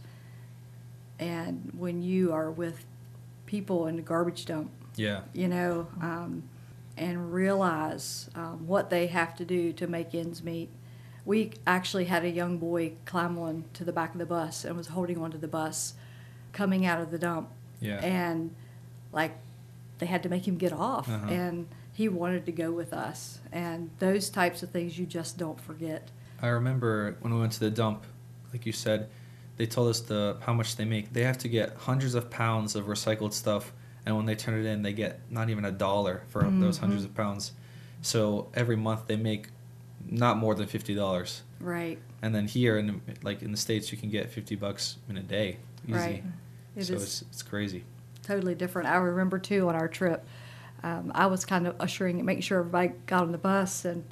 and 1.23 1.71
when 1.77 2.01
you 2.01 2.33
are 2.33 2.51
with 2.51 2.85
people 3.45 3.87
in 3.87 3.95
the 3.95 4.01
garbage 4.01 4.45
dump, 4.45 4.71
Yeah. 4.95 5.21
you 5.33 5.47
know, 5.47 5.87
um, 6.01 6.43
and 6.97 7.33
realize 7.33 8.29
um, 8.35 8.67
what 8.67 8.89
they 8.89 9.07
have 9.07 9.35
to 9.37 9.45
do 9.45 9.73
to 9.73 9.87
make 9.87 10.13
ends 10.13 10.43
meet. 10.43 10.69
We 11.25 11.53
actually 11.65 12.05
had 12.05 12.23
a 12.25 12.29
young 12.29 12.57
boy 12.57 12.93
climb 13.05 13.37
on 13.39 13.63
to 13.73 13.85
the 13.85 13.93
back 13.93 14.11
of 14.13 14.19
the 14.19 14.25
bus 14.25 14.65
and 14.65 14.75
was 14.75 14.87
holding 14.87 15.17
onto 15.17 15.37
the 15.37 15.47
bus 15.47 15.93
coming 16.51 16.85
out 16.85 16.99
of 16.99 17.09
the 17.09 17.17
dump. 17.17 17.49
Yeah. 17.79 17.99
And 18.03 18.53
like 19.13 19.37
they 19.99 20.05
had 20.05 20.21
to 20.23 20.29
make 20.29 20.45
him 20.47 20.57
get 20.57 20.73
off. 20.73 21.09
Uh-huh. 21.09 21.27
And 21.31 21.67
he 21.93 22.09
wanted 22.09 22.45
to 22.47 22.51
go 22.51 22.71
with 22.71 22.91
us. 22.91 23.39
And 23.51 23.89
those 23.99 24.29
types 24.29 24.61
of 24.61 24.69
things 24.71 24.99
you 24.99 25.05
just 25.05 25.37
don't 25.37 25.59
forget. 25.61 26.09
I 26.41 26.47
remember 26.47 27.15
when 27.21 27.33
we 27.33 27.39
went 27.39 27.53
to 27.53 27.59
the 27.61 27.71
dump, 27.71 28.05
like 28.51 28.65
you 28.65 28.73
said, 28.73 29.09
they 29.57 29.65
told 29.65 29.89
us 29.89 29.99
the 30.01 30.37
how 30.41 30.53
much 30.53 30.75
they 30.75 30.85
make. 30.85 31.13
They 31.13 31.23
have 31.23 31.37
to 31.39 31.47
get 31.47 31.75
hundreds 31.75 32.15
of 32.15 32.29
pounds 32.29 32.75
of 32.75 32.85
recycled 32.85 33.33
stuff, 33.33 33.71
and 34.05 34.15
when 34.15 34.25
they 34.25 34.35
turn 34.35 34.59
it 34.59 34.65
in, 34.65 34.81
they 34.81 34.93
get 34.93 35.19
not 35.29 35.49
even 35.49 35.65
a 35.65 35.71
dollar 35.71 36.23
for 36.29 36.43
those 36.43 36.77
hundreds 36.79 37.03
of 37.03 37.13
pounds. 37.15 37.51
So 38.01 38.49
every 38.53 38.75
month 38.75 39.07
they 39.07 39.15
make 39.15 39.47
not 40.09 40.37
more 40.37 40.55
than 40.55 40.67
fifty 40.67 40.93
dollars. 40.95 41.43
Right. 41.59 41.99
And 42.21 42.33
then 42.33 42.47
here 42.47 42.77
in 42.77 42.87
the, 42.87 42.95
like 43.21 43.41
in 43.41 43.51
the 43.51 43.57
states, 43.57 43.91
you 43.91 43.97
can 43.97 44.09
get 44.09 44.29
fifty 44.31 44.55
bucks 44.55 44.97
in 45.09 45.17
a 45.17 45.21
day, 45.23 45.57
easy. 45.87 45.93
Right. 45.97 46.23
It 46.75 46.85
so 46.85 46.93
is- 46.95 47.03
it's 47.03 47.21
it's 47.23 47.41
crazy. 47.43 47.83
totally 48.23 48.55
different. 48.55 48.89
I 48.89 48.95
remember 48.95 49.37
too 49.39 49.69
on 49.69 49.75
our 49.75 49.87
trip, 49.87 50.25
um, 50.81 51.11
I 51.13 51.27
was 51.27 51.45
kind 51.45 51.67
of 51.67 51.75
ushering, 51.79 52.17
and 52.17 52.25
making 52.25 52.41
sure 52.41 52.59
everybody 52.59 52.93
got 53.05 53.21
on 53.21 53.31
the 53.31 53.37
bus, 53.37 53.85
and 53.85 54.03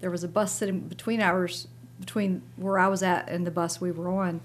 there 0.00 0.10
was 0.10 0.22
a 0.24 0.28
bus 0.28 0.52
sitting 0.52 0.80
between 0.80 1.20
ours, 1.20 1.66
between 1.98 2.42
where 2.56 2.78
I 2.78 2.88
was 2.88 3.02
at 3.02 3.28
and 3.28 3.46
the 3.46 3.50
bus 3.50 3.80
we 3.80 3.90
were 3.90 4.08
on. 4.08 4.40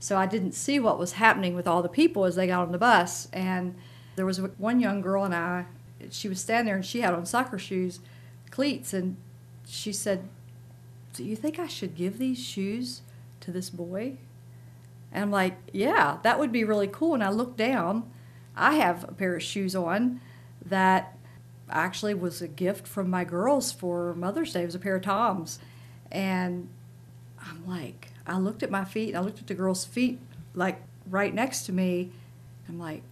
So 0.00 0.16
I 0.16 0.26
didn't 0.26 0.52
see 0.52 0.78
what 0.78 0.98
was 0.98 1.12
happening 1.12 1.54
with 1.54 1.66
all 1.66 1.82
the 1.82 1.88
people 1.88 2.24
as 2.24 2.36
they 2.36 2.46
got 2.46 2.62
on 2.62 2.72
the 2.72 2.78
bus, 2.78 3.28
and 3.32 3.74
there 4.16 4.26
was 4.26 4.40
one 4.40 4.80
young 4.80 5.00
girl 5.00 5.24
and 5.24 5.34
I. 5.34 5.66
She 6.10 6.28
was 6.28 6.40
standing 6.40 6.66
there 6.66 6.76
and 6.76 6.86
she 6.86 7.00
had 7.00 7.14
on 7.14 7.26
soccer 7.26 7.58
shoes, 7.58 8.00
cleats, 8.50 8.94
and 8.94 9.16
she 9.66 9.92
said, 9.92 10.28
"Do 11.12 11.24
you 11.24 11.34
think 11.34 11.58
I 11.58 11.66
should 11.66 11.96
give 11.96 12.18
these 12.18 12.38
shoes 12.38 13.02
to 13.40 13.50
this 13.50 13.70
boy?" 13.70 14.18
And 15.12 15.24
I'm 15.24 15.30
like, 15.30 15.56
yeah, 15.72 16.18
that 16.22 16.38
would 16.38 16.52
be 16.52 16.64
really 16.64 16.88
cool. 16.88 17.14
And 17.14 17.24
I 17.24 17.30
looked 17.30 17.56
down. 17.56 18.10
I 18.56 18.74
have 18.74 19.04
a 19.04 19.12
pair 19.12 19.36
of 19.36 19.42
shoes 19.42 19.74
on 19.74 20.20
that 20.64 21.16
actually 21.70 22.14
was 22.14 22.42
a 22.42 22.48
gift 22.48 22.86
from 22.86 23.08
my 23.08 23.24
girls 23.24 23.72
for 23.72 24.14
Mother's 24.14 24.52
Day. 24.52 24.62
It 24.62 24.66
was 24.66 24.74
a 24.74 24.80
pair 24.80 24.96
of 24.96 25.02
Toms. 25.02 25.58
And 26.10 26.68
I'm 27.40 27.66
like, 27.66 28.07
I 28.28 28.38
looked 28.38 28.62
at 28.62 28.70
my 28.70 28.84
feet 28.84 29.08
and 29.08 29.16
I 29.18 29.20
looked 29.20 29.38
at 29.40 29.46
the 29.46 29.54
girl's 29.54 29.84
feet, 29.84 30.18
like 30.54 30.80
right 31.08 31.32
next 31.34 31.62
to 31.66 31.72
me. 31.72 32.10
I'm 32.68 32.78
like, 32.78 33.02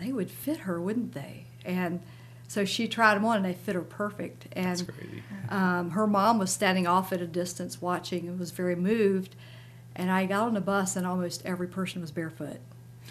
they 0.00 0.12
would 0.12 0.30
fit 0.30 0.58
her, 0.60 0.80
wouldn't 0.80 1.12
they? 1.14 1.44
And 1.64 2.00
so 2.48 2.64
she 2.64 2.86
tried 2.88 3.14
them 3.14 3.24
on 3.24 3.36
and 3.36 3.44
they 3.44 3.54
fit 3.54 3.74
her 3.74 3.80
perfect. 3.82 4.46
And 4.52 4.66
That's 4.78 4.82
crazy. 4.82 5.22
um, 5.48 5.90
her 5.90 6.06
mom 6.06 6.38
was 6.38 6.50
standing 6.52 6.86
off 6.86 7.12
at 7.12 7.20
a 7.20 7.26
distance 7.26 7.80
watching 7.80 8.28
and 8.28 8.38
was 8.38 8.50
very 8.50 8.76
moved. 8.76 9.34
And 9.96 10.10
I 10.10 10.26
got 10.26 10.48
on 10.48 10.54
the 10.54 10.60
bus, 10.60 10.96
and 10.96 11.06
almost 11.06 11.46
every 11.46 11.68
person 11.68 12.00
was 12.00 12.10
barefoot. 12.10 12.58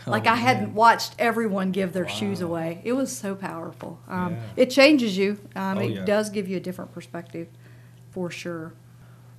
Like 0.06 0.28
Oh, 0.28 0.32
I 0.32 0.36
hadn't 0.36 0.64
man. 0.68 0.74
watched 0.74 1.16
everyone 1.18 1.72
give 1.72 1.94
their 1.94 2.08
shoes 2.10 2.42
away. 2.42 2.82
It 2.84 2.92
was 2.94 3.10
so 3.16 3.36
powerful. 3.36 4.00
Um, 4.10 4.34
Yeah. 4.34 4.64
It 4.64 4.70
changes 4.70 5.18
you. 5.18 5.40
Um, 5.56 5.78
Oh, 5.78 5.82
it 5.82 5.92
yeah. 5.92 6.06
does 6.06 6.30
give 6.30 6.48
you 6.50 6.58
a 6.58 6.60
different 6.60 6.94
perspective, 6.94 7.48
for 8.12 8.30
sure. 8.30 8.74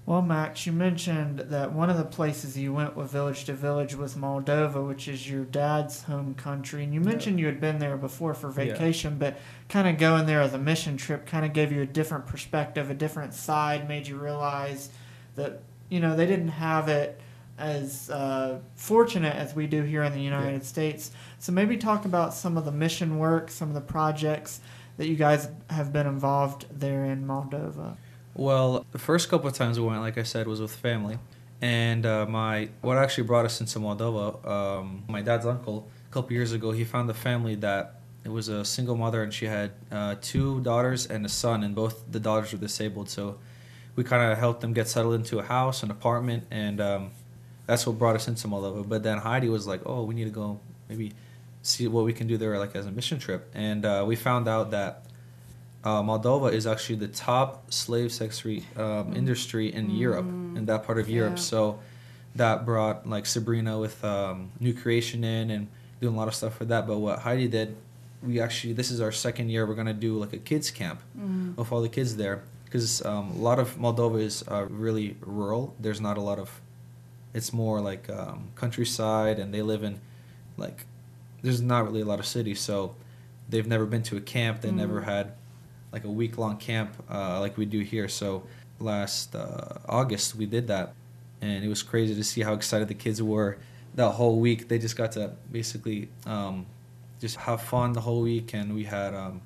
Well, 0.07 0.21
Max, 0.21 0.67
you 0.67 0.73
mentioned 0.73 1.39
that 1.39 1.73
one 1.73 1.89
of 1.89 1.97
the 1.97 2.05
places 2.05 2.59
you 2.59 2.75
went 2.75 2.95
with 2.95 3.11
Village 3.11 3.45
to 3.47 3.55
Village 3.55 3.95
was 3.95 4.15
Moldova, 4.17 4.87
which 4.87 5.09
is 5.09 5.31
your 5.31 5.45
dad's 5.45 6.03
home 6.03 6.35
country. 6.35 6.85
And 6.85 6.93
you 6.93 7.01
mentioned 7.01 7.41
you 7.41 7.47
had 7.47 7.59
been 7.59 7.79
there 7.79 7.97
before 7.97 8.35
for 8.35 8.49
Yeah. 8.49 8.75
vacation, 8.75 9.17
but 9.19 9.39
kind 9.71 9.89
of 9.89 9.97
going 9.97 10.27
there 10.27 10.43
as 10.43 10.53
a 10.53 10.59
mission 10.59 10.99
trip 10.99 11.25
kind 11.25 11.47
of 11.47 11.55
gave 11.55 11.73
you 11.73 11.81
a 11.81 11.87
different 11.87 12.27
perspective, 12.27 12.91
a 12.91 12.95
different 12.95 13.33
side, 13.33 13.89
made 13.89 14.07
you 14.07 14.19
realize 14.19 14.91
that, 15.37 15.63
you 15.89 16.01
know, 16.01 16.15
they 16.15 16.27
didn't 16.27 16.49
have 16.49 16.89
it 16.89 17.19
as 17.57 18.11
uh, 18.11 18.59
fortunate 18.75 19.35
as 19.35 19.55
we 19.55 19.67
do 19.67 19.85
here 19.85 20.03
in 20.03 20.13
the 20.13 20.21
United 20.21 20.65
States. 20.67 21.13
So 21.39 21.51
maybe 21.51 21.79
talk 21.79 22.05
about 22.05 22.35
some 22.35 22.59
of 22.59 22.67
the 22.67 22.73
mission 22.73 23.19
work, 23.19 23.51
some 23.51 23.69
of 23.69 23.75
the 23.75 23.81
projects 23.81 24.61
that 24.99 25.07
you 25.07 25.15
guys 25.17 25.49
have 25.71 25.95
been 25.95 26.07
involved 26.07 26.67
there 26.71 27.07
in 27.07 27.27
Moldova. 27.27 27.97
Well, 28.35 28.85
the 28.91 28.99
first 28.99 29.29
couple 29.29 29.47
of 29.47 29.55
times 29.55 29.79
we 29.79 29.87
went, 29.87 30.01
like 30.01 30.19
I 30.19 30.25
said, 30.25 30.49
was 30.49 30.61
with 30.61 30.75
family, 30.75 31.19
and 31.63 32.05
uh, 32.05 32.27
my 32.27 32.69
what 32.81 32.99
actually 32.99 33.25
brought 33.25 33.45
us 33.45 33.61
into 33.61 33.79
Moldova. 33.79 34.45
Um, 34.45 35.05
my 35.09 35.23
dad's 35.23 35.47
uncle, 35.47 35.89
a 36.11 36.13
couple 36.13 36.33
years 36.33 36.53
ago, 36.53 36.73
he 36.73 36.85
found 36.85 37.09
a 37.09 37.15
family 37.15 37.55
that 37.57 38.01
it 38.25 38.31
was 38.31 38.49
a 38.49 38.65
single 38.65 38.97
mother, 38.97 39.23
and 39.23 39.33
she 39.33 39.47
had 39.47 39.71
uh, 39.93 40.17
two 40.21 40.61
daughters 40.63 41.07
and 41.07 41.25
a 41.25 41.29
son, 41.29 41.63
and 41.63 41.77
both 41.77 42.11
the 42.11 42.19
daughters 42.19 42.53
were 42.53 42.59
disabled. 42.59 43.09
So 43.09 43.39
we 43.95 44.03
kind 44.03 44.33
of 44.33 44.37
helped 44.37 44.63
them 44.63 44.73
get 44.73 44.89
settled 44.89 45.15
into 45.15 45.39
a 45.39 45.45
house, 45.45 45.85
an 45.85 45.93
apartment, 45.93 46.45
and 46.51 46.81
um, 46.81 47.11
that's 47.67 47.87
what 47.87 48.01
brought 48.01 48.17
us 48.17 48.27
into 48.27 48.49
Moldova. 48.49 48.89
But 48.89 49.05
then 49.05 49.19
Heidi 49.19 49.49
was 49.49 49.65
like, 49.69 49.83
"Oh, 49.87 50.03
we 50.03 50.13
need 50.13 50.25
to 50.25 50.31
go 50.31 50.59
maybe 50.89 51.13
see 51.63 51.87
what 51.87 52.05
we 52.05 52.13
can 52.13 52.27
do 52.27 52.37
there, 52.37 52.59
like 52.59 52.75
as 52.75 52.87
a 52.87 52.91
mission 52.91 53.21
trip," 53.21 53.49
and 53.55 53.85
uh, 53.85 54.05
we 54.05 54.17
found 54.17 54.49
out 54.49 54.73
that 54.73 55.05
uh, 55.85 56.03
Moldova 56.03 56.53
is 56.53 56.67
actually 56.67 56.97
the 56.97 57.09
top 57.09 57.71
slave 57.73 58.11
sex 58.11 58.45
re- 58.45 58.65
um, 58.77 59.15
industry 59.15 59.73
in 59.73 59.91
Europe, 59.91 60.25
in 60.57 60.65
that 60.67 60.85
part 60.85 60.99
of 60.99 61.09
Europe. 61.09 61.37
Yeah. 61.37 61.43
So 61.43 61.79
that 62.35 62.65
brought 62.65 63.07
like 63.07 63.27
Sabrina 63.27 63.79
with 63.79 64.03
um, 64.05 64.51
New 64.59 64.73
Creation 64.73 65.23
in 65.25 65.51
and 65.51 65.69
doing 66.01 66.15
a 66.15 66.17
lot 66.17 66.27
of 66.27 66.35
stuff 66.35 66.57
for 66.57 66.65
that. 66.65 66.87
But 66.87 66.99
what 66.99 67.21
Heidi 67.21 67.49
did, 67.49 67.77
we 68.23 68.41
actually 68.41 68.73
this 68.73 68.91
is 68.91 69.01
our 69.01 69.13
second 69.13 69.51
year. 69.51 69.67
We're 69.67 69.75
gonna 69.75 69.93
do 69.93 70.19
like 70.19 70.33
a 70.33 70.39
kids 70.39 70.71
camp 70.71 71.01
with 71.57 71.71
all 71.71 71.83
the 71.83 71.89
kids 71.91 72.17
there 72.17 72.43
because 72.65 73.05
um, 73.05 73.31
a 73.31 73.39
lot 73.39 73.59
of 73.59 73.77
Moldova 73.77 74.21
is 74.21 74.43
uh, 74.49 74.67
really 74.69 75.17
rural. 75.21 75.75
There's 75.79 76.01
not 76.01 76.17
a 76.17 76.21
lot 76.21 76.41
of, 76.41 76.61
it's 77.33 77.53
more 77.53 77.81
like 77.81 78.11
um, 78.11 78.49
countryside, 78.57 79.39
and 79.39 79.55
they 79.55 79.63
live 79.63 79.85
in 79.85 80.01
like 80.57 80.87
there's 81.43 81.61
not 81.61 81.85
really 81.85 82.01
a 82.01 82.07
lot 82.07 82.19
of 82.19 82.27
cities. 82.27 82.59
So 82.59 82.97
they've 83.49 83.67
never 83.67 83.87
been 83.87 84.03
to 84.05 84.17
a 84.17 84.21
camp. 84.21 84.63
They 84.63 84.73
never 84.73 85.03
had 85.03 85.35
like 85.95 86.05
a 86.05 86.11
week 86.11 86.37
long 86.37 86.57
camp 86.57 86.91
uh, 87.09 87.39
like 87.41 87.57
we 87.57 87.65
do 87.65 87.81
here. 87.81 88.09
So 88.09 88.43
last 88.81 89.35
uh, 89.37 89.79
August 89.89 90.35
we 90.35 90.45
did 90.57 90.67
that, 90.67 90.93
and 91.41 91.65
it 91.65 91.69
was 91.69 91.83
crazy 91.85 92.15
to 92.17 92.25
see 92.25 92.43
how 92.43 92.53
excited 92.53 92.89
the 92.89 92.95
kids 93.07 93.23
were. 93.23 93.57
That 93.95 94.11
whole 94.11 94.41
week 94.41 94.67
they 94.69 94.79
just 94.87 94.97
got 94.97 95.13
to 95.13 95.33
basically 95.53 96.09
um, 96.27 96.67
just 97.21 97.37
have 97.37 97.63
fun 97.63 97.93
the 97.93 98.01
whole 98.01 98.23
week, 98.23 98.53
and 98.55 98.75
we 98.75 98.85
had 98.85 99.15
um, 99.15 99.41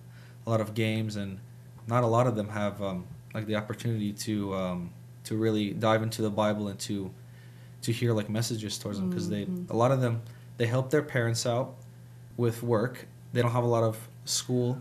a 0.47 0.50
lot 0.50 0.61
of 0.62 0.73
games, 0.75 1.17
and 1.17 1.38
not 1.87 2.02
a 2.02 2.07
lot 2.07 2.26
of 2.26 2.35
them 2.35 2.49
have 2.49 2.83
um, 2.83 3.07
like 3.35 3.47
the 3.47 3.57
opportunity 3.57 4.12
to 4.26 4.55
um, 4.55 4.90
to 5.25 5.37
really 5.37 5.75
dive 5.75 6.02
into 6.02 6.23
the 6.23 6.31
Bible 6.31 6.69
and 6.69 6.78
to 6.81 7.11
to 7.83 7.93
hear 7.93 8.12
like 8.14 8.28
messages 8.31 8.78
towards 8.78 8.99
them 8.99 9.11
because 9.11 9.28
they 9.28 9.45
Mhm. 9.45 9.71
a 9.71 9.76
lot 9.76 9.93
of 9.93 10.00
them 10.00 10.23
they 10.57 10.67
help 10.67 10.88
their 10.90 11.02
parents 11.02 11.45
out 11.47 11.75
with 12.38 12.62
work. 12.62 13.07
They 13.35 13.43
don't 13.43 13.52
have 13.52 13.64
a 13.64 13.75
lot 13.78 13.85
of 13.85 14.09
school, 14.25 14.81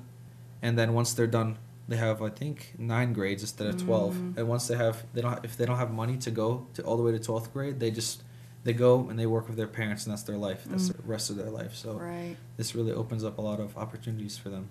and 0.62 0.78
then 0.78 0.94
once 0.94 1.14
they're 1.14 1.28
done, 1.28 1.58
they 1.88 1.98
have 1.98 2.22
I 2.22 2.30
think 2.30 2.74
nine 2.78 3.14
grades 3.14 3.42
instead 3.44 3.68
of 3.68 3.78
12 3.78 4.16
Mm. 4.16 4.38
And 4.38 4.48
once 4.50 4.68
they 4.68 4.76
have 4.76 5.04
they 5.14 5.22
don't 5.22 5.44
if 5.46 5.56
they 5.58 5.66
don't 5.66 5.78
have 5.78 5.92
money 5.92 6.18
to 6.18 6.32
go 6.32 6.68
to 6.76 6.84
all 6.84 6.98
the 6.98 7.04
way 7.04 7.12
to 7.14 7.20
twelfth 7.20 7.52
grade, 7.54 7.80
they 7.80 7.92
just 7.92 8.24
they 8.64 8.74
go 8.74 9.08
and 9.10 9.18
they 9.18 9.26
work 9.26 9.48
with 9.48 9.56
their 9.56 9.68
parents, 9.68 10.06
and 10.06 10.12
that's 10.12 10.24
their 10.24 10.38
life. 10.38 10.66
That's 10.66 10.90
Mm. 10.90 10.98
the 10.98 11.04
rest 11.04 11.30
of 11.30 11.36
their 11.38 11.50
life. 11.50 11.74
So 11.76 11.94
Right. 11.94 12.36
this 12.58 12.76
really 12.76 12.92
opens 12.92 13.24
up 13.24 13.38
a 13.38 13.42
lot 13.42 13.60
of 13.62 13.78
opportunities 13.78 14.38
for 14.38 14.50
them. 14.50 14.68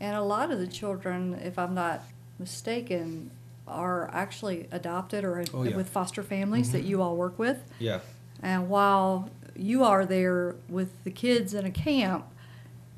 And 0.00 0.16
a 0.16 0.22
lot 0.22 0.50
of 0.50 0.58
the 0.58 0.66
children, 0.66 1.34
if 1.34 1.58
I'm 1.58 1.74
not 1.74 2.02
mistaken, 2.38 3.30
are 3.68 4.10
actually 4.12 4.66
adopted 4.72 5.24
or 5.24 5.44
Oh, 5.54 5.62
yeah. 5.62 5.76
with 5.76 5.88
foster 5.88 6.22
families 6.22 6.72
that 6.72 6.82
Mhm. 6.84 6.88
you 6.88 7.02
all 7.02 7.16
work 7.16 7.38
with. 7.38 7.58
Yeah. 7.78 8.00
And 8.42 8.68
while 8.68 9.28
you 9.54 9.84
are 9.84 10.04
there 10.06 10.56
with 10.68 10.90
the 11.04 11.10
kids 11.10 11.52
in 11.54 11.64
a 11.66 11.70
camp, 11.70 12.24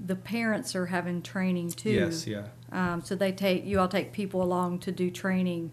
the 0.00 0.16
parents 0.16 0.75
are 0.75 0.87
having 0.87 1.22
training 1.22 1.70
too. 1.70 1.90
Yes. 1.90 2.26
Yeah. 2.26 2.46
Um, 2.72 3.02
so 3.02 3.14
they 3.14 3.32
take 3.32 3.64
you 3.64 3.78
all 3.78 3.88
take 3.88 4.12
people 4.12 4.42
along 4.42 4.80
to 4.80 4.92
do 4.92 5.11
training 5.11 5.70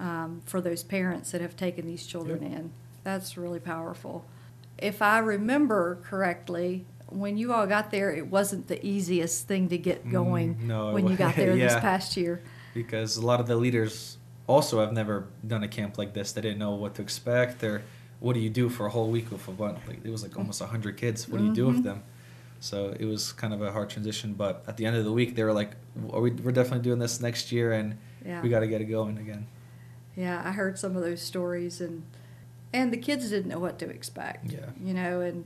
um, 0.00 0.42
for 0.46 0.60
those 0.60 0.82
parents 0.82 1.30
that 1.32 1.40
have 1.40 1.56
taken 1.56 1.86
these 1.86 2.06
children 2.06 2.42
Yep. 2.42 2.52
in. 2.52 2.72
That's 3.04 3.36
really 3.36 3.60
powerful. 3.60 4.24
If 4.78 5.02
I 5.02 5.18
remember 5.18 5.98
correctly, 6.02 6.86
when 7.08 7.36
you 7.36 7.52
all 7.52 7.66
got 7.66 7.90
there, 7.90 8.10
it 8.12 8.26
wasn't 8.28 8.68
the 8.68 8.84
easiest 8.84 9.46
thing 9.46 9.68
to 9.68 9.78
get 9.78 10.04
Mm, 10.06 10.10
going 10.10 10.66
no, 10.66 10.92
when 10.92 11.06
you 11.06 11.16
got 11.16 11.36
there 11.36 11.54
this 11.54 11.74
past 11.74 12.16
year. 12.16 12.42
because 12.74 13.16
a 13.16 13.24
lot 13.26 13.38
of 13.38 13.46
the 13.46 13.54
leaders 13.56 14.16
also 14.48 14.80
have 14.80 14.92
never 14.92 15.26
done 15.46 15.62
a 15.62 15.68
camp 15.68 15.98
like 15.98 16.14
this. 16.14 16.32
They 16.32 16.40
didn't 16.40 16.58
know 16.58 16.72
what 16.74 16.94
to 16.96 17.02
expect 17.02 17.62
or 17.62 17.82
what 18.18 18.32
do 18.32 18.40
you 18.40 18.50
do 18.50 18.68
for 18.68 18.86
a 18.86 18.90
whole 18.90 19.08
week 19.10 19.30
with 19.30 19.46
a 19.46 19.52
bunch. 19.52 19.78
Like 19.86 20.00
it 20.04 20.10
was 20.10 20.22
like 20.22 20.36
almost 20.38 20.60
hundred 20.62 20.96
kids. 20.96 21.28
What 21.28 21.38
do 21.38 21.44
you 21.44 21.52
do 21.54 21.66
Mhm. 21.66 21.74
with 21.74 21.84
them? 21.84 22.02
So 22.62 22.94
it 22.98 23.04
was 23.06 23.32
kind 23.32 23.52
of 23.52 23.60
a 23.60 23.72
hard 23.72 23.90
transition. 23.90 24.34
But 24.34 24.62
at 24.68 24.76
the 24.76 24.86
end 24.86 24.96
of 24.96 25.04
the 25.04 25.12
week, 25.12 25.34
they 25.34 25.42
were 25.42 25.52
like, 25.52 25.72
Are 26.12 26.20
we, 26.20 26.30
"We're 26.30 26.52
definitely 26.52 26.82
doing 26.84 27.00
this 27.00 27.20
next 27.20 27.50
year, 27.52 27.72
and 27.72 27.98
Yeah. 28.24 28.40
we 28.40 28.48
got 28.48 28.60
to 28.60 28.68
get 28.68 28.80
it 28.80 28.84
going 28.86 29.18
again." 29.18 29.46
Yeah, 30.16 30.40
I 30.44 30.52
heard 30.52 30.78
some 30.78 30.96
of 30.96 31.02
those 31.02 31.20
stories 31.20 31.80
and 31.80 32.04
and 32.74 32.90
the 32.92 32.96
kids 32.96 33.28
didn't 33.30 33.48
know 33.50 33.58
what 33.58 33.78
to 33.80 33.88
expect. 33.90 34.52
Yeah. 34.52 34.70
You 34.82 34.94
know, 34.94 35.20
and 35.20 35.44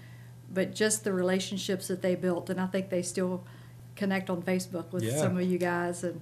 but 0.52 0.74
just 0.74 1.02
the 1.04 1.12
relationships 1.12 1.88
that 1.88 2.02
they 2.02 2.14
built 2.14 2.50
and 2.50 2.60
I 2.60 2.66
think 2.66 2.90
they 2.90 3.02
still 3.02 3.44
connect 3.96 4.28
on 4.30 4.42
Facebook 4.42 4.92
with 4.92 5.02
Yeah. 5.02 5.16
some 5.16 5.36
of 5.38 5.42
you 5.50 5.58
guys 5.58 6.04
and 6.04 6.20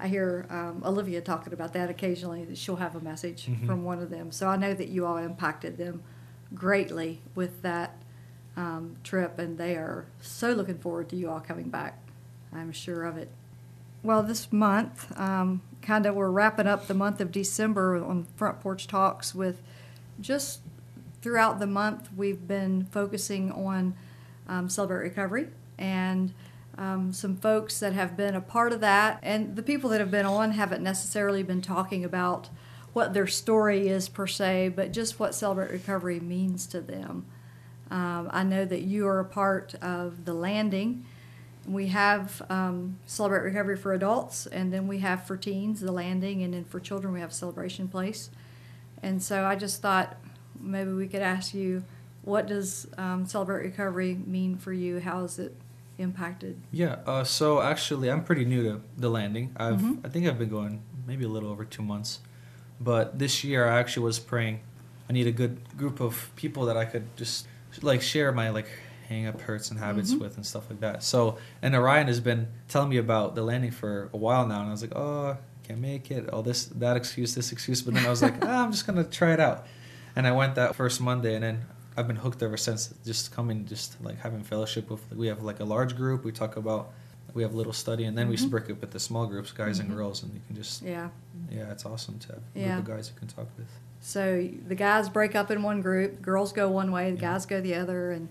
I 0.00 0.08
hear 0.08 0.46
um, 0.50 0.82
Olivia 0.84 1.20
talking 1.20 1.52
about 1.52 1.72
that 1.74 1.88
occasionally 1.88 2.44
that 2.46 2.58
she'll 2.58 2.76
have 2.76 2.96
a 2.96 3.00
message 3.00 3.46
Mhm. 3.46 3.64
from 3.64 3.84
one 3.84 4.00
of 4.00 4.10
them. 4.10 4.32
So 4.32 4.48
I 4.48 4.56
know 4.56 4.74
that 4.74 4.88
you 4.88 5.06
all 5.06 5.16
impacted 5.16 5.78
them 5.78 6.02
greatly 6.54 7.22
with 7.36 7.62
that 7.62 8.01
um, 8.56 8.96
trip 9.02 9.38
and 9.38 9.58
they 9.58 9.74
are 9.74 10.06
so 10.20 10.52
looking 10.52 10.78
forward 10.78 11.08
to 11.10 11.16
you 11.16 11.30
all 11.30 11.40
coming 11.40 11.68
back. 11.68 11.98
I'm 12.52 12.72
sure 12.72 13.04
of 13.04 13.16
it. 13.16 13.30
Well, 14.02 14.22
this 14.22 14.52
month, 14.52 15.16
um, 15.18 15.62
kind 15.80 16.06
of, 16.06 16.14
we're 16.14 16.30
wrapping 16.30 16.66
up 16.66 16.86
the 16.86 16.94
month 16.94 17.20
of 17.20 17.30
December 17.30 18.04
on 18.04 18.26
Front 18.36 18.60
Porch 18.60 18.86
Talks 18.86 19.34
with 19.34 19.62
just 20.20 20.60
throughout 21.22 21.60
the 21.60 21.66
month, 21.66 22.10
we've 22.16 22.46
been 22.46 22.86
focusing 22.90 23.52
on 23.52 23.94
um, 24.48 24.68
Celebrate 24.68 25.02
Recovery 25.02 25.48
and 25.78 26.34
um, 26.76 27.12
some 27.12 27.36
folks 27.36 27.78
that 27.80 27.92
have 27.92 28.16
been 28.16 28.34
a 28.34 28.40
part 28.40 28.72
of 28.72 28.80
that. 28.80 29.20
And 29.22 29.56
the 29.56 29.62
people 29.62 29.88
that 29.90 30.00
have 30.00 30.10
been 30.10 30.26
on 30.26 30.52
haven't 30.52 30.82
necessarily 30.82 31.42
been 31.42 31.62
talking 31.62 32.04
about 32.04 32.50
what 32.92 33.14
their 33.14 33.26
story 33.26 33.88
is 33.88 34.08
per 34.08 34.26
se, 34.26 34.70
but 34.70 34.92
just 34.92 35.18
what 35.18 35.34
Celebrate 35.34 35.70
Recovery 35.70 36.20
means 36.20 36.66
to 36.66 36.80
them. 36.80 37.24
Um, 37.92 38.30
I 38.32 38.42
know 38.42 38.64
that 38.64 38.80
you 38.80 39.06
are 39.06 39.20
a 39.20 39.24
part 39.24 39.74
of 39.82 40.24
the 40.24 40.32
landing. 40.32 41.04
We 41.66 41.88
have 41.88 42.40
um, 42.48 42.98
Celebrate 43.06 43.42
Recovery 43.42 43.76
for 43.76 43.92
adults, 43.92 44.46
and 44.46 44.72
then 44.72 44.88
we 44.88 44.98
have 45.00 45.26
for 45.26 45.36
teens 45.36 45.80
the 45.80 45.92
landing, 45.92 46.42
and 46.42 46.54
then 46.54 46.64
for 46.64 46.80
children 46.80 47.12
we 47.12 47.20
have 47.20 47.34
Celebration 47.34 47.88
Place. 47.88 48.30
And 49.02 49.22
so 49.22 49.44
I 49.44 49.56
just 49.56 49.82
thought 49.82 50.16
maybe 50.58 50.92
we 50.92 51.06
could 51.06 51.20
ask 51.20 51.52
you, 51.52 51.84
what 52.22 52.46
does 52.46 52.86
um, 52.96 53.26
Celebrate 53.26 53.62
Recovery 53.66 54.14
mean 54.26 54.56
for 54.56 54.72
you? 54.72 54.98
How 55.00 55.20
has 55.20 55.38
it 55.38 55.54
impacted? 55.98 56.56
Yeah. 56.70 56.96
Uh, 57.06 57.24
so 57.24 57.60
actually, 57.60 58.10
I'm 58.10 58.24
pretty 58.24 58.46
new 58.46 58.62
to 58.62 58.80
the 58.96 59.10
landing. 59.10 59.52
I've 59.56 59.80
Mhm. 59.82 60.04
I 60.04 60.08
think 60.08 60.26
I've 60.26 60.38
been 60.38 60.48
going 60.48 60.80
maybe 61.06 61.24
a 61.24 61.28
little 61.28 61.50
over 61.50 61.66
two 61.66 61.82
months, 61.82 62.20
but 62.80 63.18
this 63.18 63.44
year 63.44 63.68
I 63.68 63.78
actually 63.78 64.04
was 64.06 64.18
praying. 64.18 64.60
I 65.10 65.12
need 65.12 65.26
a 65.26 65.32
good 65.32 65.58
group 65.76 66.00
of 66.00 66.30
people 66.36 66.64
that 66.64 66.76
I 66.76 66.86
could 66.86 67.14
just 67.16 67.46
like 67.80 68.02
share 68.02 68.32
my 68.32 68.50
like 68.50 68.68
hang 69.08 69.26
up 69.26 69.40
hurts 69.42 69.70
and 69.70 69.78
habits 69.80 70.14
Mhm. 70.14 70.20
with 70.20 70.36
and 70.36 70.44
stuff 70.46 70.68
like 70.70 70.80
that. 70.80 71.02
So 71.02 71.38
and 71.62 71.74
Orion 71.74 72.06
has 72.06 72.20
been 72.20 72.48
telling 72.68 72.88
me 72.90 72.96
about 72.98 73.34
the 73.34 73.42
landing 73.42 73.70
for 73.70 74.10
a 74.12 74.16
while 74.16 74.46
now, 74.46 74.60
and 74.60 74.68
I 74.68 74.72
was 74.72 74.82
like, 74.82 74.94
oh, 74.96 75.36
can't 75.64 75.80
make 75.80 76.10
it. 76.10 76.28
All 76.30 76.42
this 76.42 76.66
that 76.66 76.96
excuse, 76.96 77.34
this 77.34 77.52
excuse. 77.52 77.82
But 77.82 77.94
then 77.94 78.04
I 78.06 78.10
was 78.10 78.22
like, 78.22 78.34
ah, 78.44 78.64
I'm 78.64 78.72
just 78.72 78.86
gonna 78.86 79.04
try 79.04 79.32
it 79.32 79.40
out, 79.40 79.66
and 80.16 80.26
I 80.26 80.32
went 80.32 80.54
that 80.56 80.74
first 80.74 81.00
Monday, 81.00 81.34
and 81.34 81.44
then 81.44 81.62
I've 81.96 82.06
been 82.06 82.16
hooked 82.16 82.42
ever 82.42 82.56
since. 82.56 82.92
Just 83.04 83.32
coming, 83.32 83.66
just 83.66 84.00
like 84.02 84.18
having 84.20 84.42
fellowship 84.42 84.90
with. 84.90 85.02
We 85.12 85.26
have 85.28 85.42
like 85.42 85.60
a 85.60 85.64
large 85.64 85.94
group. 85.96 86.24
We 86.24 86.32
talk 86.32 86.56
about. 86.56 86.92
We 87.34 87.42
have 87.42 87.54
a 87.54 87.56
little 87.56 87.72
study, 87.72 88.04
and 88.04 88.16
then 88.18 88.28
we 88.28 88.36
Mhm. 88.36 88.50
break 88.50 88.68
up 88.70 88.82
into 88.82 88.98
small 88.98 89.26
groups, 89.26 89.52
guys 89.52 89.78
Mhm. 89.78 89.84
and 89.84 89.90
girls, 89.96 90.22
and 90.22 90.34
you 90.34 90.40
can 90.46 90.54
just. 90.56 90.82
Yeah. 90.82 91.08
Yeah, 91.50 91.70
it's 91.70 91.86
awesome 91.86 92.18
to 92.18 92.28
have 92.28 92.42
a 92.54 92.58
Yeah. 92.58 92.66
group 92.76 92.88
of 92.88 92.94
guys 92.96 93.08
you 93.12 93.18
can 93.18 93.28
talk 93.28 93.46
with. 93.56 93.68
So 94.04 94.48
the 94.66 94.74
guys 94.74 95.08
break 95.08 95.36
up 95.36 95.48
in 95.52 95.62
one 95.62 95.80
group, 95.80 96.20
girls 96.20 96.52
go 96.52 96.68
one 96.68 96.90
way, 96.90 97.12
the 97.12 97.16
guys 97.16 97.46
go 97.46 97.60
the 97.60 97.76
other, 97.76 98.10
and 98.10 98.28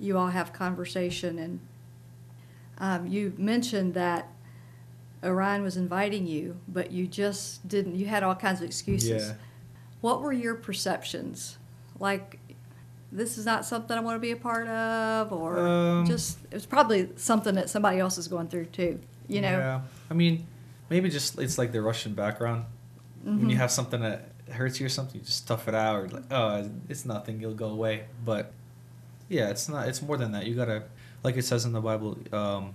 you 0.00 0.16
all 0.16 0.28
have 0.28 0.54
conversation. 0.54 1.38
And 1.38 1.60
um, 2.78 3.06
you 3.06 3.34
mentioned 3.36 3.92
that 3.92 4.28
Orion 5.22 5.62
was 5.62 5.76
inviting 5.76 6.26
you, 6.26 6.56
but 6.66 6.90
you 6.92 7.06
just 7.06 7.68
didn't. 7.68 7.94
You 7.94 8.06
had 8.06 8.22
all 8.22 8.34
kinds 8.34 8.60
of 8.60 8.66
excuses. 8.66 9.28
Yeah. 9.28 9.34
What 10.00 10.22
were 10.22 10.32
your 10.32 10.54
perceptions? 10.54 11.58
Like, 12.00 12.40
this 13.12 13.36
is 13.36 13.44
not 13.44 13.66
something 13.66 13.94
I 13.96 14.00
want 14.00 14.16
to 14.16 14.20
be 14.20 14.30
a 14.32 14.36
part 14.36 14.66
of, 14.66 15.30
or 15.30 15.58
Um, 15.58 16.06
just 16.06 16.38
it 16.50 16.54
was 16.54 16.64
probably 16.66 17.10
something 17.16 17.54
that 17.56 17.68
somebody 17.68 17.98
else 17.98 18.16
is 18.16 18.28
going 18.28 18.48
through 18.48 18.64
too. 18.66 18.98
You 19.28 19.42
know. 19.42 19.58
Yeah. 19.58 19.80
I 20.10 20.14
mean, 20.14 20.46
maybe 20.88 21.10
just 21.10 21.38
it's 21.38 21.58
like 21.58 21.70
the 21.70 21.82
Russian 21.82 22.14
background. 22.14 22.64
When 23.22 23.50
you 23.50 23.56
Mhm. 23.56 23.58
have 23.60 23.70
something 23.70 24.00
that 24.00 24.31
hurts 24.50 24.80
you 24.80 24.86
or 24.86 24.88
something, 24.88 25.20
you 25.20 25.24
just 25.26 25.46
tough 25.46 25.68
it 25.68 25.74
out, 25.74 25.96
or 25.96 26.08
like, 26.08 26.24
oh, 26.30 26.68
it's 26.88 27.04
nothing, 27.04 27.40
it'll 27.40 27.54
go 27.54 27.68
away. 27.70 28.04
But 28.24 28.52
yeah, 29.28 29.48
it's 29.50 29.68
not. 29.68 29.88
It's 29.88 30.02
more 30.02 30.16
than 30.16 30.32
that. 30.32 30.46
You 30.46 30.54
gotta, 30.54 30.84
like 31.22 31.36
it 31.36 31.44
says 31.44 31.64
in 31.64 31.72
the 31.72 31.80
Bible, 31.80 32.18
um, 32.32 32.74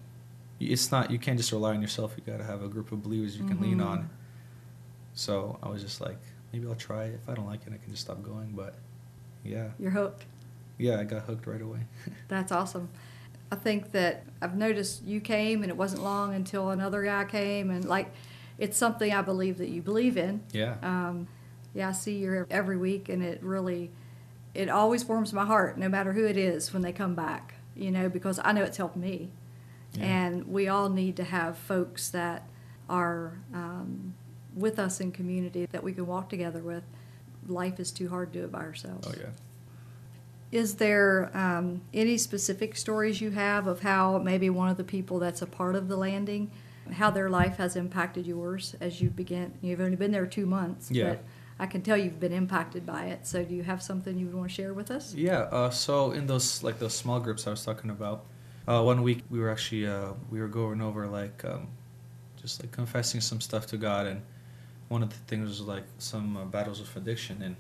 it's 0.60 0.92
not. 0.92 1.12
You 1.12 1.20
can't 1.20 1.38
just 1.38 1.52
rely 1.52 1.76
on 1.76 1.82
yourself. 1.82 2.14
You 2.18 2.24
gotta 2.32 2.44
have 2.46 2.64
a 2.64 2.68
group 2.68 2.92
of 2.92 3.04
believers 3.04 3.38
you 3.38 3.46
can 3.46 3.60
lean 3.62 3.78
Mhm. 3.80 3.86
on. 3.86 4.10
So 5.14 5.58
I 5.64 5.70
was 5.70 5.82
just 5.82 6.02
like, 6.02 6.18
maybe 6.54 6.68
I'll 6.68 6.76
try 6.76 7.06
it. 7.06 7.20
If 7.22 7.30
I 7.30 7.34
don't 7.34 7.46
like 7.48 7.62
it, 7.68 7.74
I 7.74 7.78
can 7.78 7.90
just 7.92 8.04
stop 8.04 8.22
going. 8.24 8.54
But 8.56 8.76
yeah, 9.44 9.70
You're 9.80 9.92
hooked. 9.92 10.26
yeah, 10.78 11.00
I 11.00 11.04
got 11.04 11.24
hooked 11.24 11.48
right 11.48 11.62
away. 11.62 11.80
That's 12.28 12.52
awesome. 12.52 12.90
I 13.52 13.56
think 13.56 13.92
that 13.94 14.26
I've 14.42 14.56
noticed 14.58 15.04
you 15.06 15.22
came 15.22 15.62
and 15.64 15.70
it 15.72 15.78
wasn't 15.78 16.04
long 16.04 16.34
until 16.34 16.70
another 16.72 17.04
guy 17.04 17.24
came 17.26 17.70
and 17.72 17.86
like 17.86 18.12
it's 18.58 18.76
something 18.78 19.14
I 19.14 19.22
believe 19.22 19.58
that 19.60 19.70
you 19.70 19.82
believe 19.82 20.18
in. 20.18 20.42
yeah. 20.52 20.76
Um, 20.82 21.28
yeah, 21.78 21.90
I 21.90 21.92
see 21.92 22.18
you 22.18 22.46
every 22.50 22.76
week 22.78 23.08
and 23.10 23.24
it 23.24 23.42
really 23.44 23.92
it 24.56 24.70
always 24.70 25.06
warms 25.06 25.32
my 25.34 25.46
heart 25.46 25.78
no 25.78 25.88
matter 25.88 26.14
who 26.14 26.26
it 26.26 26.36
is 26.38 26.74
when 26.74 26.82
they 26.82 26.92
come 26.92 27.14
back, 27.14 27.54
you 27.76 27.92
know, 27.92 28.10
because 28.10 28.40
I 28.44 28.52
know 28.54 28.64
it's 28.64 28.78
helped 28.78 28.98
me. 28.98 29.30
Yeah. 29.94 30.06
And 30.06 30.48
we 30.48 30.68
all 30.68 30.90
need 30.90 31.16
to 31.18 31.24
have 31.24 31.58
folks 31.58 32.10
that 32.10 32.48
are 32.90 33.38
um, 33.54 34.16
with 34.56 34.80
us 34.80 35.00
in 35.00 35.12
community 35.12 35.68
that 35.72 35.84
we 35.84 35.94
can 35.94 36.08
walk 36.08 36.30
together 36.30 36.62
with. 36.62 36.84
Life 37.48 37.80
is 37.80 37.92
too 37.92 38.10
hard 38.10 38.34
to 38.34 38.40
do 38.40 38.46
it 38.46 38.52
by 38.52 38.60
ourselves. 38.62 39.08
Oh 39.08 39.14
yeah. 39.20 39.30
Is 40.52 40.76
there 40.76 41.30
um, 41.38 41.82
any 41.94 42.18
specific 42.18 42.76
stories 42.78 43.20
you 43.22 43.32
have 43.32 43.68
of 43.68 43.82
how 43.82 44.18
maybe 44.18 44.50
one 44.50 44.70
of 44.70 44.78
the 44.78 44.84
people 44.84 45.20
that's 45.20 45.42
a 45.42 45.46
part 45.46 45.76
of 45.76 45.88
the 45.90 45.98
landing, 45.98 46.50
how 46.94 47.12
their 47.12 47.30
life 47.30 47.58
has 47.58 47.76
impacted 47.76 48.26
yours 48.26 48.76
as 48.80 49.02
you 49.02 49.10
begin? 49.10 49.54
You've 49.62 49.82
only 49.82 49.98
been 49.98 50.12
there 50.12 50.26
two 50.26 50.46
months, 50.46 50.90
Yeah. 50.90 51.10
but 51.10 51.24
I 51.60 51.66
can 51.66 51.82
tell 51.82 51.98
you've 51.98 52.20
been 52.20 52.34
impacted 52.34 52.86
by 52.86 53.06
it. 53.06 53.26
So, 53.26 53.44
do 53.44 53.56
you 53.56 53.64
have 53.64 53.82
something 53.82 54.18
you 54.18 54.28
would 54.28 54.36
want 54.36 54.50
to 54.50 54.56
share 54.56 54.74
with 54.74 54.92
us? 54.92 55.14
Yeah. 55.14 55.42
Uh, 55.52 55.70
so 55.70 56.12
in 56.12 56.28
those 56.28 56.64
like 56.64 56.80
those 56.80 56.94
small 56.94 57.20
groups 57.20 57.48
I 57.48 57.50
was 57.50 57.66
talking 57.66 57.90
about, 57.90 58.26
uh, 58.68 58.82
one 58.84 59.02
week 59.02 59.24
we 59.30 59.40
were 59.40 59.50
actually 59.50 59.88
uh, 59.88 60.14
we 60.30 60.40
were 60.40 60.48
going 60.48 60.82
over 60.82 61.08
like 61.08 61.44
um, 61.46 61.68
just 62.40 62.62
like 62.62 62.72
confessing 62.72 63.22
some 63.22 63.42
stuff 63.42 63.66
to 63.68 63.78
God, 63.78 64.06
and 64.06 64.22
one 64.88 65.02
of 65.02 65.10
the 65.10 65.20
things 65.28 65.50
was 65.50 65.62
like 65.62 65.86
some 65.98 66.38
uh, 66.38 66.46
battles 66.46 66.80
with 66.80 66.96
addiction, 66.96 67.42
and 67.42 67.56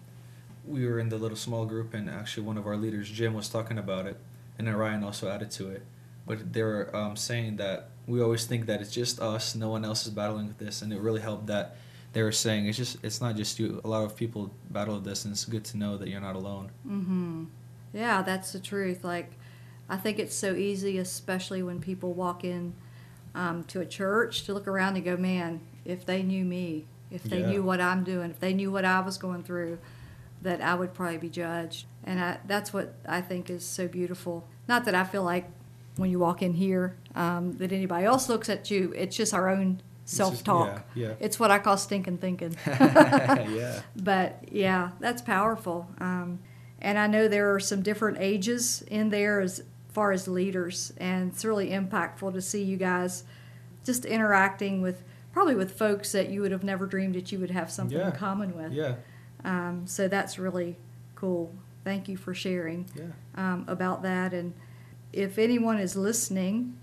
we 0.65 0.85
were 0.85 0.99
in 0.99 1.09
the 1.09 1.17
little 1.17 1.37
small 1.37 1.65
group, 1.65 1.93
and 1.93 2.09
actually 2.09 2.43
one 2.43 2.57
of 2.57 2.67
our 2.67 2.77
leaders, 2.77 3.09
Jim, 3.09 3.33
was 3.33 3.49
talking 3.49 3.77
about 3.77 4.05
it, 4.05 4.17
and 4.57 4.67
then 4.67 4.75
Ryan 4.75 5.03
also 5.03 5.29
added 5.29 5.49
to 5.51 5.69
it. 5.69 5.83
But 6.27 6.53
they 6.53 6.61
were 6.61 6.93
um, 6.95 7.15
saying 7.15 7.55
that 7.55 7.89
we 8.05 8.21
always 8.21 8.45
think 8.45 8.65
that 8.67 8.81
it's 8.81 8.91
just 8.91 9.19
us, 9.19 9.55
no 9.55 9.69
one 9.69 9.85
else 9.85 10.05
is 10.05 10.13
battling 10.13 10.47
with 10.47 10.57
this, 10.57 10.81
and 10.81 10.93
it 10.93 10.99
really 10.99 11.21
helped 11.21 11.47
that 11.47 11.77
they 12.13 12.23
were 12.23 12.31
saying 12.31 12.65
it's 12.67 12.77
just 12.77 12.97
it's 13.03 13.21
not 13.21 13.35
just 13.35 13.59
you. 13.59 13.81
A 13.83 13.87
lot 13.87 14.03
of 14.03 14.15
people 14.15 14.51
battle 14.69 14.95
with 14.95 15.03
this, 15.03 15.25
and 15.25 15.31
it's 15.31 15.45
good 15.45 15.63
to 15.65 15.77
know 15.77 15.97
that 15.97 16.07
you're 16.07 16.21
not 16.21 16.35
alone. 16.35 16.71
Mm-hmm. 16.87 17.45
Yeah, 17.93 18.21
that's 18.21 18.51
the 18.51 18.59
truth. 18.59 19.03
Like, 19.03 19.31
I 19.89 19.97
think 19.97 20.19
it's 20.19 20.35
so 20.35 20.53
easy, 20.53 20.97
especially 20.97 21.63
when 21.63 21.79
people 21.79 22.13
walk 22.13 22.43
in 22.43 22.73
um, 23.35 23.63
to 23.65 23.81
a 23.81 23.85
church, 23.85 24.43
to 24.45 24.53
look 24.53 24.67
around 24.67 24.95
and 24.95 25.05
go, 25.05 25.15
"Man, 25.17 25.61
if 25.85 26.05
they 26.05 26.23
knew 26.23 26.43
me, 26.45 26.85
if 27.11 27.23
they 27.23 27.39
Yeah. 27.41 27.49
knew 27.51 27.63
what 27.63 27.79
I'm 27.81 28.03
doing, 28.03 28.31
if 28.31 28.39
they 28.39 28.53
knew 28.53 28.71
what 28.71 28.85
I 28.85 28.99
was 29.01 29.17
going 29.17 29.43
through, 29.43 29.77
that 30.41 30.61
I 30.61 30.75
would 30.75 30.93
probably 30.93 31.17
be 31.17 31.29
judged." 31.29 31.85
And 32.03 32.19
I, 32.19 32.39
that's 32.47 32.73
what 32.73 32.95
I 33.07 33.21
think 33.21 33.49
is 33.49 33.65
so 33.65 33.87
beautiful. 33.87 34.47
Not 34.67 34.85
that 34.85 34.95
I 34.95 35.03
feel 35.03 35.23
like 35.23 35.49
when 35.97 36.09
you 36.11 36.19
walk 36.19 36.41
in 36.41 36.53
here 36.53 36.95
um, 37.15 37.53
that 37.57 37.71
anybody 37.71 38.05
else 38.05 38.29
looks 38.29 38.49
at 38.49 38.69
you. 38.69 38.93
It's 38.95 39.15
just 39.15 39.33
our 39.33 39.49
own 39.49 39.81
It's 40.07 40.17
just- 40.17 40.45
self-talk. 40.45 40.85
Yeah. 40.95 41.13
It's 41.19 41.37
what 41.39 41.51
I 41.51 41.59
call 41.59 41.75
stinking 41.77 42.17
thinking. 42.19 42.55
Yeah. 42.65 43.47
yeah. 43.49 43.81
but 43.95 44.43
yeah, 44.51 44.91
that's 45.01 45.21
powerful. 45.21 45.87
Um, 45.99 46.39
and 46.81 46.97
I 46.97 47.07
know 47.07 47.27
there 47.27 47.53
are 47.53 47.59
some 47.59 47.81
different 47.81 48.17
ages 48.19 48.83
in 48.87 49.09
there 49.09 49.41
as 49.41 49.63
far 49.89 50.11
as 50.13 50.27
leaders, 50.27 50.93
and 50.97 51.31
it's 51.33 51.43
really 51.43 51.71
impactful 51.71 52.31
to 52.33 52.41
see 52.41 52.63
you 52.63 52.77
guys 52.77 53.23
just 53.83 54.05
interacting 54.05 54.81
with 54.81 55.03
probably 55.33 55.55
with 55.55 55.77
folks 55.77 56.11
that 56.13 56.29
you 56.29 56.41
would 56.41 56.51
have 56.51 56.63
never 56.63 56.85
dreamed 56.85 57.15
that 57.15 57.31
you 57.31 57.39
would 57.39 57.51
have 57.51 57.69
something 57.69 57.97
Yeah. 57.97 58.07
in 58.07 58.11
common 58.13 58.55
with. 58.55 58.71
Yeah. 58.73 58.95
Um, 59.43 59.83
so 59.87 60.07
that's 60.07 60.39
really 60.39 60.77
cool. 61.15 61.51
Thank 61.83 62.07
you 62.07 62.15
for 62.17 62.33
sharing 62.33 62.85
Yeah. 62.95 63.03
um, 63.35 63.65
about 63.67 64.03
that. 64.03 64.33
And 64.33 64.53
if 65.13 65.37
anyone 65.37 65.79
is 65.79 65.95
listening 65.95 66.77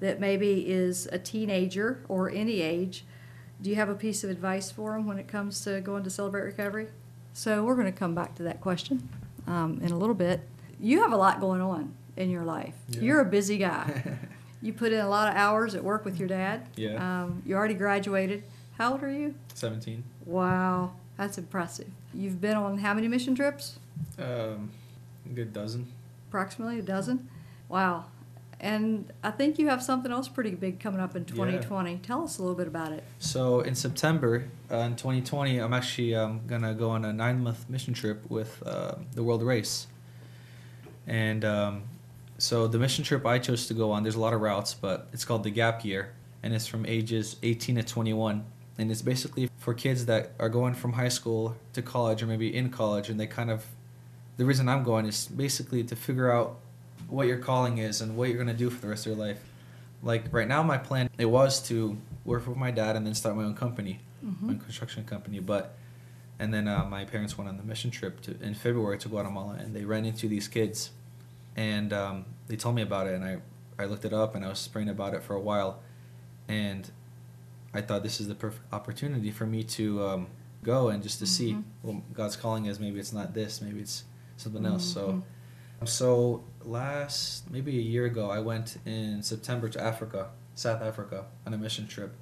that 0.00 0.20
maybe 0.20 0.68
is 0.68 1.08
a 1.12 1.18
teenager 1.18 2.04
or 2.08 2.30
any 2.30 2.60
age, 2.60 3.04
do 3.60 3.70
you 3.70 3.76
have 3.76 3.88
a 3.88 3.94
piece 3.94 4.22
of 4.22 4.30
advice 4.30 4.70
for 4.70 4.92
them 4.92 5.06
when 5.06 5.18
it 5.18 5.28
comes 5.28 5.60
to 5.64 5.80
going 5.80 6.04
to 6.04 6.10
celebrate 6.10 6.42
recovery? 6.42 6.88
So 7.32 7.64
we're 7.64 7.74
going 7.74 7.92
to 7.92 7.98
come 7.98 8.14
back 8.14 8.34
to 8.36 8.42
that 8.44 8.60
question 8.60 9.08
um, 9.46 9.80
in 9.82 9.90
a 9.90 9.98
little 9.98 10.14
bit. 10.14 10.40
You 10.80 11.02
have 11.02 11.12
a 11.12 11.16
lot 11.16 11.40
going 11.40 11.60
on 11.60 11.94
in 12.16 12.30
your 12.30 12.44
life. 12.44 12.74
Yeah. 12.88 13.00
You're 13.00 13.20
a 13.20 13.24
busy 13.24 13.58
guy. 13.58 14.18
you 14.62 14.72
put 14.72 14.92
in 14.92 15.00
a 15.00 15.08
lot 15.08 15.28
of 15.28 15.36
hours 15.36 15.74
at 15.74 15.82
work 15.82 16.04
with 16.04 16.18
your 16.18 16.28
dad. 16.28 16.68
Yeah. 16.76 16.96
Um, 16.96 17.42
you 17.44 17.54
already 17.54 17.74
graduated. 17.74 18.44
How 18.76 18.92
old 18.92 19.02
are 19.02 19.10
you? 19.10 19.34
Seventeen. 19.54 20.04
Wow, 20.24 20.92
that's 21.16 21.36
impressive. 21.38 21.88
You've 22.14 22.40
been 22.40 22.56
on 22.56 22.78
how 22.78 22.94
many 22.94 23.08
mission 23.08 23.34
trips? 23.34 23.78
Um, 24.18 24.70
a 25.26 25.34
good 25.34 25.52
dozen. 25.52 25.92
approximately 26.28 26.78
a 26.78 26.82
dozen. 26.82 27.28
Wow. 27.68 28.06
And 28.60 29.12
I 29.22 29.30
think 29.30 29.58
you 29.58 29.68
have 29.68 29.82
something 29.82 30.10
else 30.10 30.26
pretty 30.26 30.50
big 30.50 30.80
coming 30.80 31.00
up 31.00 31.14
in 31.14 31.24
2020. 31.24 31.98
Tell 31.98 32.24
us 32.24 32.38
a 32.38 32.42
little 32.42 32.56
bit 32.56 32.66
about 32.66 32.92
it. 32.92 33.04
So 33.18 33.60
in 33.60 33.74
September 33.74 34.48
uh, 34.70 34.78
in 34.78 34.96
2020, 34.96 35.58
I'm 35.58 35.72
actually 35.72 36.14
um, 36.14 36.40
gonna 36.46 36.74
go 36.74 36.90
on 36.90 37.04
a 37.04 37.12
nine-month 37.12 37.70
mission 37.70 37.94
trip 37.94 38.28
with 38.28 38.60
uh, 38.66 38.96
the 39.12 39.22
World 39.22 39.42
Race. 39.42 39.86
And 41.06 41.44
um, 41.44 41.84
so 42.38 42.66
the 42.66 42.78
mission 42.78 43.04
trip 43.04 43.24
I 43.24 43.38
chose 43.38 43.66
to 43.68 43.74
go 43.74 43.92
on, 43.92 44.02
there's 44.02 44.16
a 44.16 44.20
lot 44.20 44.34
of 44.34 44.40
routes, 44.40 44.74
but 44.74 45.08
it's 45.12 45.24
called 45.24 45.44
the 45.44 45.50
Gap 45.50 45.84
Year, 45.84 46.12
and 46.42 46.52
it's 46.52 46.66
from 46.66 46.84
ages 46.84 47.36
18 47.42 47.76
to 47.76 47.82
21, 47.82 48.44
and 48.76 48.90
it's 48.90 49.02
basically 49.02 49.48
for 49.56 49.72
kids 49.72 50.06
that 50.06 50.32
are 50.38 50.48
going 50.48 50.74
from 50.74 50.92
high 50.94 51.08
school 51.08 51.56
to 51.72 51.82
college 51.82 52.22
or 52.22 52.26
maybe 52.26 52.54
in 52.54 52.70
college, 52.70 53.08
and 53.08 53.20
they 53.20 53.26
kind 53.26 53.50
of. 53.50 53.66
The 54.36 54.44
reason 54.44 54.68
I'm 54.68 54.84
going 54.84 55.04
is 55.06 55.26
basically 55.26 55.82
to 55.82 55.96
figure 55.96 56.30
out 56.30 56.58
what 57.08 57.26
your 57.26 57.38
calling 57.38 57.78
is 57.78 58.00
and 58.00 58.16
what 58.16 58.28
you're 58.28 58.38
gonna 58.38 58.54
do 58.54 58.70
for 58.70 58.80
the 58.80 58.88
rest 58.88 59.06
of 59.06 59.16
your 59.16 59.26
life. 59.26 59.40
Like 60.02 60.24
right 60.32 60.46
now, 60.48 60.62
my 60.62 60.78
plan 60.78 61.08
it 61.18 61.24
was 61.26 61.60
to 61.68 61.96
work 62.24 62.46
with 62.46 62.56
my 62.56 62.70
dad 62.70 62.94
and 62.96 63.06
then 63.06 63.14
start 63.14 63.36
my 63.36 63.44
own 63.44 63.54
company, 63.54 64.00
my 64.22 64.54
construction 64.54 65.04
company. 65.04 65.40
But 65.40 65.74
and 66.38 66.54
then 66.54 66.68
uh, 66.68 66.84
my 66.84 67.04
parents 67.04 67.36
went 67.36 67.48
on 67.48 67.56
the 67.56 67.64
mission 67.64 67.90
trip 67.90 68.20
to 68.22 68.36
in 68.40 68.54
February 68.54 68.98
to 68.98 69.08
Guatemala, 69.08 69.54
and 69.58 69.74
they 69.74 69.84
ran 69.84 70.04
into 70.04 70.28
these 70.28 70.46
kids, 70.46 70.90
and 71.56 71.92
um, 71.92 72.24
they 72.46 72.54
told 72.56 72.74
me 72.76 72.82
about 72.82 73.06
it, 73.08 73.14
and 73.14 73.24
I 73.24 73.38
I 73.78 73.86
looked 73.86 74.04
it 74.04 74.12
up 74.12 74.34
and 74.34 74.44
I 74.44 74.48
was 74.48 74.66
praying 74.68 74.88
about 74.88 75.14
it 75.14 75.22
for 75.22 75.34
a 75.34 75.40
while, 75.40 75.80
and 76.48 76.88
I 77.74 77.80
thought 77.80 78.02
this 78.02 78.20
is 78.20 78.28
the 78.28 78.34
perfect 78.34 78.64
opportunity 78.72 79.30
for 79.30 79.46
me 79.46 79.62
to 79.64 80.04
um, 80.04 80.26
go 80.62 80.88
and 80.88 81.02
just 81.02 81.18
to 81.20 81.26
see 81.26 81.52
Mhm. 81.54 81.62
what 81.82 82.12
God's 82.14 82.36
calling 82.36 82.66
is. 82.66 82.78
Maybe 82.80 82.98
it's 83.00 83.12
not 83.12 83.34
this, 83.34 83.60
maybe 83.60 83.80
it's 83.80 84.04
something 84.36 84.64
else. 84.66 84.84
So. 84.84 85.22
Mhm. 85.80 85.88
So 85.88 86.44
last 86.64 87.50
maybe 87.50 87.78
a 87.78 87.82
year 87.82 88.04
ago, 88.06 88.30
I 88.30 88.40
went 88.40 88.78
in 88.84 89.22
September 89.22 89.68
to 89.68 89.82
Africa, 89.82 90.30
South 90.54 90.82
Africa, 90.82 91.26
on 91.46 91.54
a 91.54 91.58
mission 91.58 91.86
trip, 91.86 92.14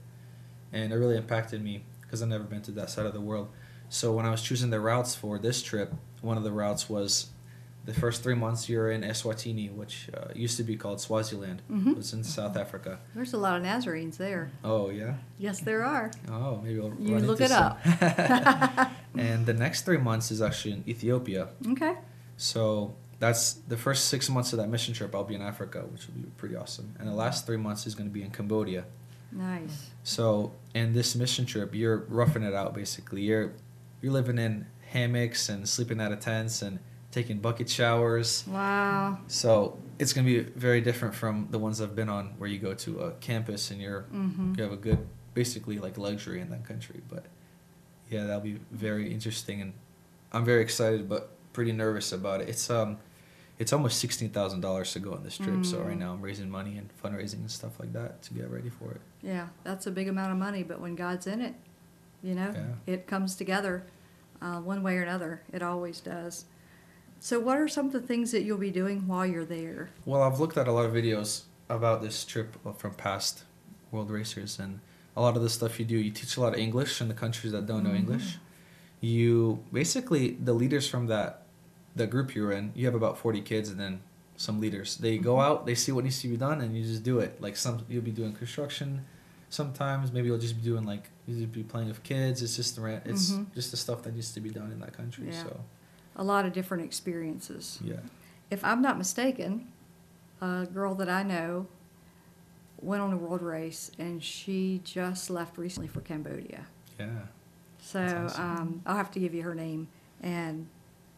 and 0.72 0.92
it 0.92 0.96
really 0.96 1.16
impacted 1.16 1.62
me 1.62 1.84
because 2.02 2.22
I've 2.22 2.28
never 2.28 2.44
been 2.44 2.62
to 2.62 2.70
that 2.72 2.90
side 2.90 3.06
of 3.06 3.12
the 3.12 3.20
world. 3.20 3.48
So 3.88 4.12
when 4.12 4.26
I 4.26 4.30
was 4.30 4.42
choosing 4.42 4.70
the 4.70 4.80
routes 4.80 5.14
for 5.14 5.38
this 5.38 5.62
trip, 5.62 5.92
one 6.20 6.36
of 6.36 6.44
the 6.44 6.52
routes 6.52 6.88
was 6.90 7.30
the 7.84 7.94
first 7.94 8.24
three 8.24 8.34
months 8.34 8.68
you're 8.68 8.90
in 8.90 9.02
Eswatini, 9.02 9.72
which 9.72 10.10
uh, 10.12 10.26
used 10.34 10.56
to 10.56 10.64
be 10.64 10.76
called 10.76 11.00
Swaziland. 11.00 11.62
Mhm. 11.70 11.96
was 11.96 12.12
in 12.12 12.24
South 12.24 12.56
Africa. 12.56 12.98
There's 13.14 13.32
a 13.32 13.38
lot 13.38 13.56
of 13.56 13.62
Nazarenes 13.62 14.16
there. 14.16 14.50
Oh 14.64 14.90
yeah. 14.90 15.14
Yes, 15.38 15.60
there 15.60 15.84
are. 15.84 16.10
Oh, 16.28 16.60
maybe 16.64 16.80
I'll 16.80 16.92
You 16.98 17.18
look 17.20 17.40
it 17.40 17.50
some. 17.50 17.62
up. 17.72 17.78
and 19.16 19.46
the 19.46 19.54
next 19.54 19.82
three 19.82 19.98
months 19.98 20.30
is 20.32 20.42
actually 20.42 20.72
in 20.72 20.84
Ethiopia. 20.88 21.48
Okay. 21.68 21.94
So 22.36 22.96
that's 23.18 23.54
the 23.54 23.76
first 23.76 24.06
six 24.06 24.28
months 24.28 24.52
of 24.52 24.58
that 24.58 24.68
mission 24.68 24.92
trip. 24.94 25.14
I'll 25.14 25.24
be 25.24 25.34
in 25.34 25.42
Africa, 25.42 25.80
which 25.90 26.06
will 26.06 26.14
be 26.14 26.28
pretty 26.36 26.56
awesome. 26.56 26.94
And 26.98 27.08
the 27.08 27.14
last 27.14 27.46
three 27.46 27.56
months 27.56 27.86
is 27.86 27.94
going 27.94 28.08
to 28.08 28.12
be 28.12 28.22
in 28.22 28.30
Cambodia. 28.30 28.84
Nice. 29.32 29.90
So 30.04 30.52
in 30.74 30.92
this 30.92 31.14
mission 31.14 31.46
trip, 31.46 31.74
you're 31.74 32.04
roughing 32.08 32.42
it 32.42 32.54
out 32.54 32.74
basically. 32.74 33.22
You're 33.22 33.52
you're 34.02 34.12
living 34.12 34.38
in 34.38 34.66
hammocks 34.90 35.48
and 35.48 35.68
sleeping 35.68 36.00
out 36.00 36.12
of 36.12 36.20
tents 36.20 36.62
and 36.62 36.78
taking 37.10 37.38
bucket 37.38 37.68
showers. 37.68 38.44
Wow. 38.46 39.18
So 39.26 39.78
it's 39.98 40.12
going 40.12 40.26
to 40.26 40.44
be 40.44 40.50
very 40.50 40.80
different 40.80 41.14
from 41.14 41.48
the 41.50 41.58
ones 41.58 41.80
I've 41.80 41.96
been 41.96 42.08
on, 42.10 42.34
where 42.38 42.48
you 42.48 42.58
go 42.58 42.74
to 42.74 43.00
a 43.00 43.10
campus 43.12 43.70
and 43.70 43.80
you're 43.80 44.02
hmm 44.02 44.52
you 44.56 44.62
have 44.62 44.72
a 44.72 44.76
good, 44.76 45.06
basically 45.34 45.78
like 45.78 45.98
luxury 45.98 46.40
in 46.40 46.50
that 46.50 46.64
country. 46.64 47.00
But 47.08 47.24
yeah, 48.10 48.24
that'll 48.24 48.40
be 48.40 48.60
very 48.70 49.10
interesting, 49.12 49.60
and 49.60 49.72
I'm 50.32 50.44
very 50.44 50.62
excited, 50.62 51.08
but 51.08 51.35
pretty 51.56 51.72
nervous 51.72 52.12
about 52.12 52.40
it. 52.42 52.48
It's 52.50 52.68
um, 52.70 52.98
it's 53.58 53.72
almost 53.72 53.98
sixteen 53.98 54.28
thousand 54.30 54.60
dollars 54.60 54.92
to 54.92 55.00
go 55.00 55.12
on 55.14 55.22
this 55.24 55.38
trip. 55.38 55.64
So 55.64 55.78
right 55.80 55.96
Mm. 55.96 56.00
now 56.04 56.12
I'm 56.12 56.20
raising 56.22 56.50
money 56.50 56.76
and 56.76 56.86
fundraising 57.02 57.40
and 57.44 57.50
stuff 57.50 57.80
like 57.80 57.92
that 57.94 58.22
to 58.24 58.34
get 58.34 58.50
ready 58.50 58.68
for 58.68 58.88
it. 58.92 59.00
Yeah, 59.22 59.46
that's 59.64 59.86
a 59.86 59.90
big 59.90 60.06
amount 60.08 60.30
of 60.32 60.38
money, 60.38 60.62
but 60.62 60.78
when 60.80 60.94
God's 60.94 61.26
in 61.26 61.40
it, 61.40 61.54
you 62.22 62.34
know, 62.34 62.52
Yeah. 62.54 62.94
it 62.94 63.06
comes 63.06 63.34
together 63.34 63.74
uh, 64.42 64.60
one 64.60 64.82
way 64.82 64.98
or 64.98 65.02
another. 65.02 65.40
It 65.50 65.62
always 65.62 65.98
does. 66.00 66.44
So, 67.18 67.40
what 67.40 67.56
are 67.56 67.68
some 67.68 67.86
of 67.86 67.92
the 67.92 68.02
things 68.10 68.30
that 68.32 68.42
you'll 68.42 68.58
be 68.70 68.70
doing 68.70 69.08
while 69.08 69.24
you're 69.24 69.46
there? 69.46 69.88
Well, 70.04 70.22
I've 70.22 70.38
looked 70.38 70.58
at 70.58 70.68
a 70.68 70.72
lot 70.72 70.84
of 70.84 70.92
videos 70.92 71.44
about 71.70 72.02
this 72.02 72.22
trip 72.26 72.48
from 72.76 72.92
past 72.94 73.44
world 73.90 74.10
racers, 74.10 74.58
and 74.58 74.80
a 75.16 75.22
lot 75.22 75.34
of 75.38 75.42
the 75.42 75.48
stuff 75.48 75.80
you 75.80 75.86
do, 75.86 75.96
you 75.96 76.10
teach 76.10 76.36
a 76.36 76.40
lot 76.42 76.52
of 76.52 76.58
English 76.60 77.00
in 77.00 77.08
the 77.08 77.14
countries 77.24 77.52
that 77.54 77.64
don't 77.64 77.82
know 77.82 77.94
Mhm. 77.96 78.02
English. 78.04 78.36
You 79.00 79.64
basically 79.72 80.32
the 80.48 80.52
leaders 80.52 80.86
from 80.88 81.06
that 81.06 81.45
the 81.96 82.06
group 82.06 82.34
you're 82.34 82.52
in, 82.52 82.72
you 82.76 82.86
have 82.86 82.94
about 82.94 83.18
forty 83.18 83.40
kids, 83.40 83.68
and 83.70 83.80
then 83.80 84.02
some 84.36 84.60
leaders. 84.60 84.96
They 84.98 85.16
go 85.18 85.36
Mhm. 85.36 85.44
out, 85.44 85.66
they 85.66 85.74
see 85.74 85.90
what 85.92 86.04
needs 86.04 86.20
to 86.20 86.28
be 86.28 86.36
done, 86.36 86.60
and 86.60 86.76
you 86.76 86.84
just 86.84 87.02
do 87.02 87.18
it. 87.20 87.40
Like 87.40 87.56
some, 87.56 87.84
you'll 87.88 88.02
be 88.02 88.10
doing 88.12 88.34
construction. 88.34 89.04
Sometimes 89.48 90.12
maybe 90.12 90.26
you'll 90.28 90.38
just 90.38 90.56
be 90.56 90.62
doing 90.62 90.84
like 90.84 91.08
you'll 91.26 91.38
just 91.40 91.52
be 91.52 91.62
playing 91.62 91.88
with 91.88 92.02
kids. 92.02 92.42
It's 92.42 92.56
just 92.56 92.76
the 92.76 92.82
ra- 92.82 93.00
it's 93.04 93.30
Mhm. 93.32 93.46
just 93.54 93.70
the 93.70 93.76
stuff 93.76 94.02
that 94.02 94.14
needs 94.14 94.32
to 94.32 94.40
be 94.40 94.50
done 94.50 94.70
in 94.72 94.80
that 94.80 94.92
country. 94.92 95.28
Yeah. 95.30 95.42
So 95.42 95.60
A 96.16 96.24
lot 96.24 96.44
of 96.46 96.52
different 96.52 96.82
experiences. 96.84 97.78
yeah. 97.82 98.00
If 98.50 98.62
I'm 98.64 98.80
not 98.82 98.96
mistaken, 98.98 99.68
a 100.40 100.66
girl 100.72 100.94
that 100.96 101.08
I 101.08 101.22
know 101.22 101.66
went 102.80 103.02
on 103.02 103.12
a 103.12 103.16
world 103.16 103.40
race 103.42 103.90
and 103.98 104.22
she 104.22 104.80
just 104.84 105.30
left 105.30 105.56
recently 105.56 105.88
for 105.88 106.00
Cambodia. 106.02 106.66
Yeah. 107.00 107.26
So 107.80 108.00
awesome. 108.04 108.44
um, 108.44 108.82
I'll 108.84 108.96
have 108.96 109.10
to 109.12 109.20
give 109.20 109.32
you 109.34 109.42
her 109.42 109.54
name. 109.54 109.88
And 110.22 110.66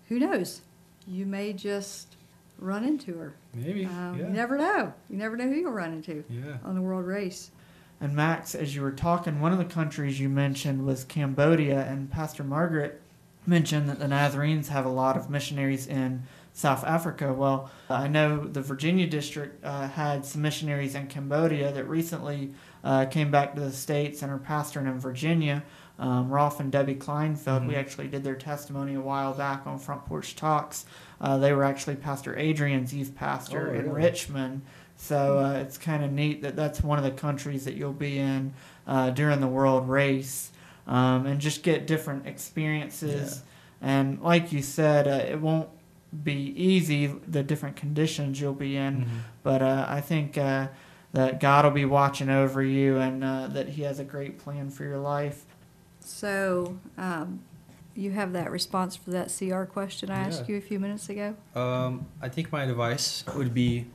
who 0.08 0.18
knows? 0.18 0.60
You 1.08 1.26
may 1.26 1.52
just 1.52 2.16
run 2.58 2.84
into 2.84 3.16
her. 3.18 3.34
Maybe. 3.54 3.86
Um, 3.86 4.16
yeah. 4.18 4.26
You 4.26 4.32
never 4.32 4.58
know. 4.58 4.92
You 5.08 5.16
never 5.16 5.36
know 5.36 5.48
who 5.48 5.54
you'll 5.54 5.72
run 5.72 5.92
into 5.92 6.24
yeah. 6.28 6.58
on 6.64 6.74
the 6.74 6.82
world 6.82 7.06
race. 7.06 7.50
And 8.00 8.14
Max, 8.14 8.54
as 8.54 8.74
you 8.74 8.82
were 8.82 8.92
talking, 8.92 9.40
one 9.40 9.52
of 9.52 9.58
the 9.58 9.64
countries 9.64 10.20
you 10.20 10.28
mentioned 10.28 10.86
was 10.86 11.04
Cambodia, 11.04 11.84
and 11.86 12.10
Pastor 12.10 12.44
Margaret 12.44 13.00
mentioned 13.46 13.88
that 13.88 13.98
the 13.98 14.06
Nazarenes 14.06 14.68
have 14.68 14.84
a 14.84 14.90
lot 14.90 15.16
of 15.16 15.30
missionaries 15.30 15.86
in 15.86 16.22
South 16.52 16.84
Africa. 16.84 17.32
Well, 17.32 17.70
I 17.88 18.06
know 18.06 18.44
the 18.44 18.60
Virginia 18.60 19.06
district 19.06 19.64
uh, 19.64 19.88
had 19.88 20.24
some 20.24 20.42
missionaries 20.42 20.94
in 20.94 21.06
Cambodia 21.06 21.72
that 21.72 21.88
recently 21.88 22.52
uh, 22.84 23.06
came 23.06 23.30
back 23.30 23.54
to 23.54 23.60
the 23.60 23.72
States 23.72 24.22
and 24.22 24.30
are 24.30 24.38
pastoring 24.38 24.86
in 24.86 25.00
Virginia. 25.00 25.64
Um, 25.98 26.30
Rolf 26.30 26.60
and 26.60 26.70
Debbie 26.70 26.94
Kleinfeld, 26.94 27.66
we 27.66 27.74
Mhm. 27.74 27.78
actually 27.78 28.08
did 28.08 28.22
their 28.22 28.36
testimony 28.36 28.94
a 28.94 29.00
while 29.00 29.32
back 29.34 29.66
on 29.66 29.78
Front 29.78 30.04
Porch 30.06 30.36
Talks. 30.36 30.86
Uh, 31.20 31.38
they 31.38 31.52
were 31.52 31.64
actually 31.64 31.96
Pastor 31.96 32.38
Adrian's 32.38 32.94
youth 32.94 33.14
pastor 33.16 33.70
Oh, 33.72 33.74
in 33.78 33.86
really? 33.90 34.04
Richmond. 34.04 34.62
So 34.96 35.38
uh, 35.38 35.52
it's 35.54 35.76
kind 35.78 36.04
of 36.04 36.12
neat 36.12 36.42
that 36.42 36.54
that's 36.56 36.82
one 36.82 36.98
of 36.98 37.04
the 37.04 37.10
countries 37.10 37.64
that 37.64 37.74
you'll 37.74 37.92
be 37.92 38.18
in 38.18 38.52
uh, 38.86 39.10
during 39.10 39.40
the 39.40 39.46
world 39.48 39.88
race 39.88 40.50
um, 40.86 41.26
and 41.26 41.40
just 41.40 41.62
get 41.62 41.86
different 41.86 42.26
experiences. 42.26 43.42
And 43.82 44.20
like 44.22 44.52
you 44.52 44.62
said, 44.62 45.06
uh, 45.06 45.24
it 45.30 45.40
won't 45.40 45.68
be 46.24 46.52
easy, 46.56 47.06
the 47.06 47.42
different 47.42 47.76
conditions 47.76 48.40
you'll 48.40 48.54
be 48.54 48.76
in. 48.76 49.02
Mhm. 49.02 49.06
But 49.42 49.62
uh, 49.62 49.84
I 49.88 50.00
think 50.00 50.38
uh, 50.38 50.68
that 51.12 51.40
God 51.40 51.64
will 51.64 51.72
be 51.72 51.84
watching 51.84 52.28
over 52.30 52.62
you 52.62 52.98
and 52.98 53.22
uh, 53.22 53.48
that 53.48 53.68
He 53.70 53.82
has 53.82 53.98
a 53.98 54.04
great 54.04 54.38
plan 54.38 54.70
for 54.70 54.84
your 54.84 54.98
life. 54.98 55.44
So, 56.08 56.78
um, 56.96 57.40
you 57.94 58.12
have 58.12 58.32
that 58.32 58.50
response 58.50 58.96
for 58.96 59.10
that 59.10 59.28
CR 59.36 59.64
question 59.64 60.10
I 60.10 60.20
asked 60.20 60.42
Yeah. 60.48 60.52
you 60.52 60.56
a 60.56 60.60
few 60.60 60.80
minutes 60.80 61.08
ago? 61.10 61.36
Um, 61.54 62.06
I 62.22 62.28
think 62.30 62.50
my 62.50 62.62
advice 62.64 63.24
would 63.36 63.52
be 63.52 63.86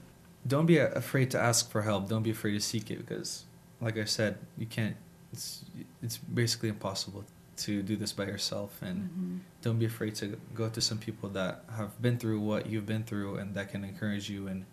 don't 0.45 0.65
be 0.65 0.77
afraid 0.77 1.31
to 1.31 1.39
ask 1.39 1.71
for 1.71 1.81
help. 1.83 2.09
Don't 2.09 2.21
be 2.21 2.29
afraid 2.31 2.51
to 2.51 2.59
seek 2.59 2.91
it 2.91 2.97
because, 2.99 3.45
like 3.79 3.97
I 3.97 4.03
said, 4.03 4.37
you 4.57 4.65
can't. 4.67 4.95
It's 5.31 5.63
it's 6.03 6.17
basically 6.17 6.69
impossible 6.69 7.23
to 7.65 7.81
do 7.81 7.95
this 7.95 8.11
by 8.13 8.25
yourself, 8.25 8.81
and 8.81 8.97
Mhm. 9.09 9.39
don't 9.61 9.79
be 9.79 9.85
afraid 9.85 10.15
to 10.15 10.37
go 10.53 10.69
to 10.69 10.81
some 10.81 10.97
people 10.99 11.29
that 11.29 11.63
have 11.77 11.99
been 12.01 12.17
through 12.17 12.41
what 12.41 12.67
you've 12.67 12.85
been 12.85 13.03
through 13.03 13.37
and 13.37 13.55
that 13.55 13.69
can 13.71 13.83
encourage 13.85 14.29
you 14.29 14.47
and 14.47 14.65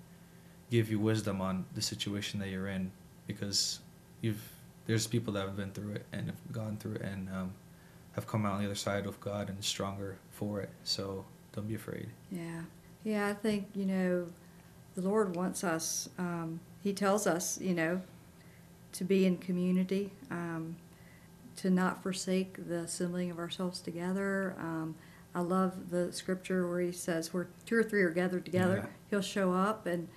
give 0.70 0.90
you 0.90 0.98
wisdom 0.98 1.40
on 1.40 1.64
the 1.74 1.82
situation 1.82 2.40
that 2.40 2.48
you're 2.48 2.68
in 2.68 2.90
because 3.26 3.78
you've 4.20 4.42
there's 4.90 5.06
people 5.06 5.32
that 5.34 5.46
have 5.46 5.56
been 5.56 5.70
through 5.70 5.92
it 5.92 6.04
and 6.12 6.26
have 6.26 6.52
gone 6.52 6.76
through 6.76 6.94
it 6.94 7.02
and 7.02 7.28
um, 7.28 7.52
have 8.16 8.26
come 8.26 8.44
out 8.44 8.54
on 8.54 8.58
the 8.58 8.66
other 8.66 8.74
side 8.74 9.06
of 9.06 9.20
God 9.20 9.48
and 9.48 9.62
stronger 9.62 10.16
for 10.32 10.60
it. 10.60 10.68
So 10.82 11.24
don't 11.52 11.68
be 11.68 11.76
afraid. 11.76 12.08
Yeah. 12.28 12.62
Yeah, 13.04 13.28
I 13.28 13.34
think, 13.34 13.68
you 13.72 13.86
know, 13.86 14.26
the 14.96 15.02
Lord 15.02 15.36
wants 15.36 15.62
us, 15.62 16.08
um, 16.18 16.58
He 16.82 16.92
tells 16.92 17.28
us, 17.28 17.60
you 17.60 17.72
know, 17.72 18.02
to 18.94 19.04
be 19.04 19.26
in 19.26 19.38
community, 19.38 20.10
um, 20.28 20.74
to 21.58 21.70
not 21.70 22.02
forsake 22.02 22.68
the 22.68 22.80
assembling 22.80 23.30
of 23.30 23.38
ourselves 23.38 23.80
together. 23.80 24.56
Um, 24.58 24.96
I 25.36 25.40
love 25.40 25.90
the 25.90 26.12
scripture 26.12 26.68
where 26.68 26.80
He 26.80 26.90
says, 26.90 27.32
where 27.32 27.46
two 27.64 27.76
or 27.76 27.84
three 27.84 28.02
are 28.02 28.10
gathered 28.10 28.44
together, 28.44 28.78
Yeah. 28.78 28.86
He'll 29.08 29.22
show 29.22 29.52
up. 29.52 29.86
And, 29.86 30.08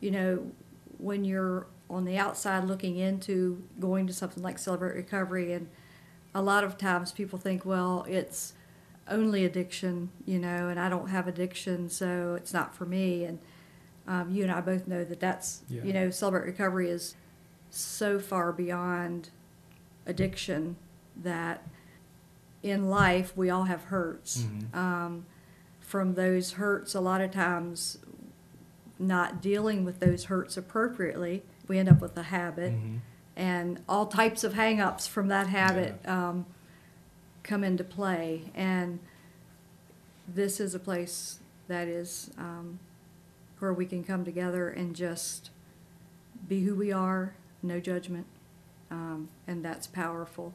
you 0.00 0.10
know, 0.10 0.50
when 0.98 1.24
you're 1.24 1.68
on 1.90 2.04
the 2.04 2.16
outside 2.16 2.64
looking 2.64 2.96
into 2.96 3.62
going 3.78 4.06
to 4.06 4.12
something 4.12 4.42
like 4.42 4.58
Celebrate 4.58 4.94
Recovery, 4.94 5.52
and 5.52 5.68
a 6.34 6.40
lot 6.42 6.64
of 6.64 6.78
times 6.78 7.12
people 7.12 7.38
think, 7.38 7.64
well, 7.66 8.06
it's 8.08 8.52
only 9.08 9.44
addiction, 9.44 10.10
you 10.24 10.38
know, 10.38 10.68
and 10.68 10.78
I 10.78 10.88
don't 10.88 11.08
have 11.08 11.26
addiction, 11.26 11.88
so 11.88 12.34
it's 12.36 12.52
not 12.52 12.74
for 12.74 12.86
me. 12.86 13.24
And 13.24 13.38
um, 14.06 14.30
you 14.30 14.44
and 14.44 14.52
I 14.52 14.60
both 14.60 14.86
know 14.86 15.04
that 15.04 15.18
that's, 15.20 15.62
Yeah. 15.68 15.82
you 15.82 15.92
know, 15.92 16.10
Celebrate 16.10 16.46
Recovery 16.46 16.88
is 16.90 17.16
so 17.70 18.18
far 18.20 18.52
beyond 18.52 19.30
addiction 20.06 20.76
that 21.16 21.66
in 22.62 22.88
life 22.88 23.36
we 23.36 23.50
all 23.50 23.64
have 23.64 23.84
hurts. 23.84 24.42
Mhm. 24.44 24.74
Um, 24.76 25.26
from 25.80 26.14
those 26.14 26.52
hurts, 26.52 26.94
a 26.94 27.00
lot 27.00 27.20
of 27.20 27.32
times 27.32 27.98
not 28.98 29.40
dealing 29.42 29.84
with 29.84 29.98
those 29.98 30.24
hurts 30.24 30.56
appropriately, 30.56 31.42
we 31.70 31.78
end 31.78 31.88
up 31.88 32.00
with 32.00 32.16
a 32.18 32.24
habit. 32.24 32.72
Mhm. 32.74 32.98
and 33.36 33.80
all 33.88 34.06
types 34.06 34.42
of 34.44 34.52
hang-ups 34.54 35.06
from 35.06 35.28
that 35.28 35.46
habit 35.46 36.06
um, 36.06 36.44
come 37.42 37.62
into 37.64 37.84
play. 37.84 38.50
And 38.54 38.98
this 40.28 40.60
is 40.60 40.74
a 40.74 40.78
place 40.80 41.38
that 41.68 41.86
is 41.88 42.30
um, 42.36 42.80
where 43.60 43.72
we 43.72 43.86
can 43.86 44.02
come 44.04 44.24
together 44.24 44.68
and 44.68 44.94
just 44.94 45.50
be 46.48 46.64
who 46.64 46.74
we 46.74 46.92
are 46.92 47.34
no 47.62 47.78
judgment 47.80 48.26
um, 48.90 49.28
and 49.46 49.64
that's 49.64 49.86
powerful. 49.86 50.52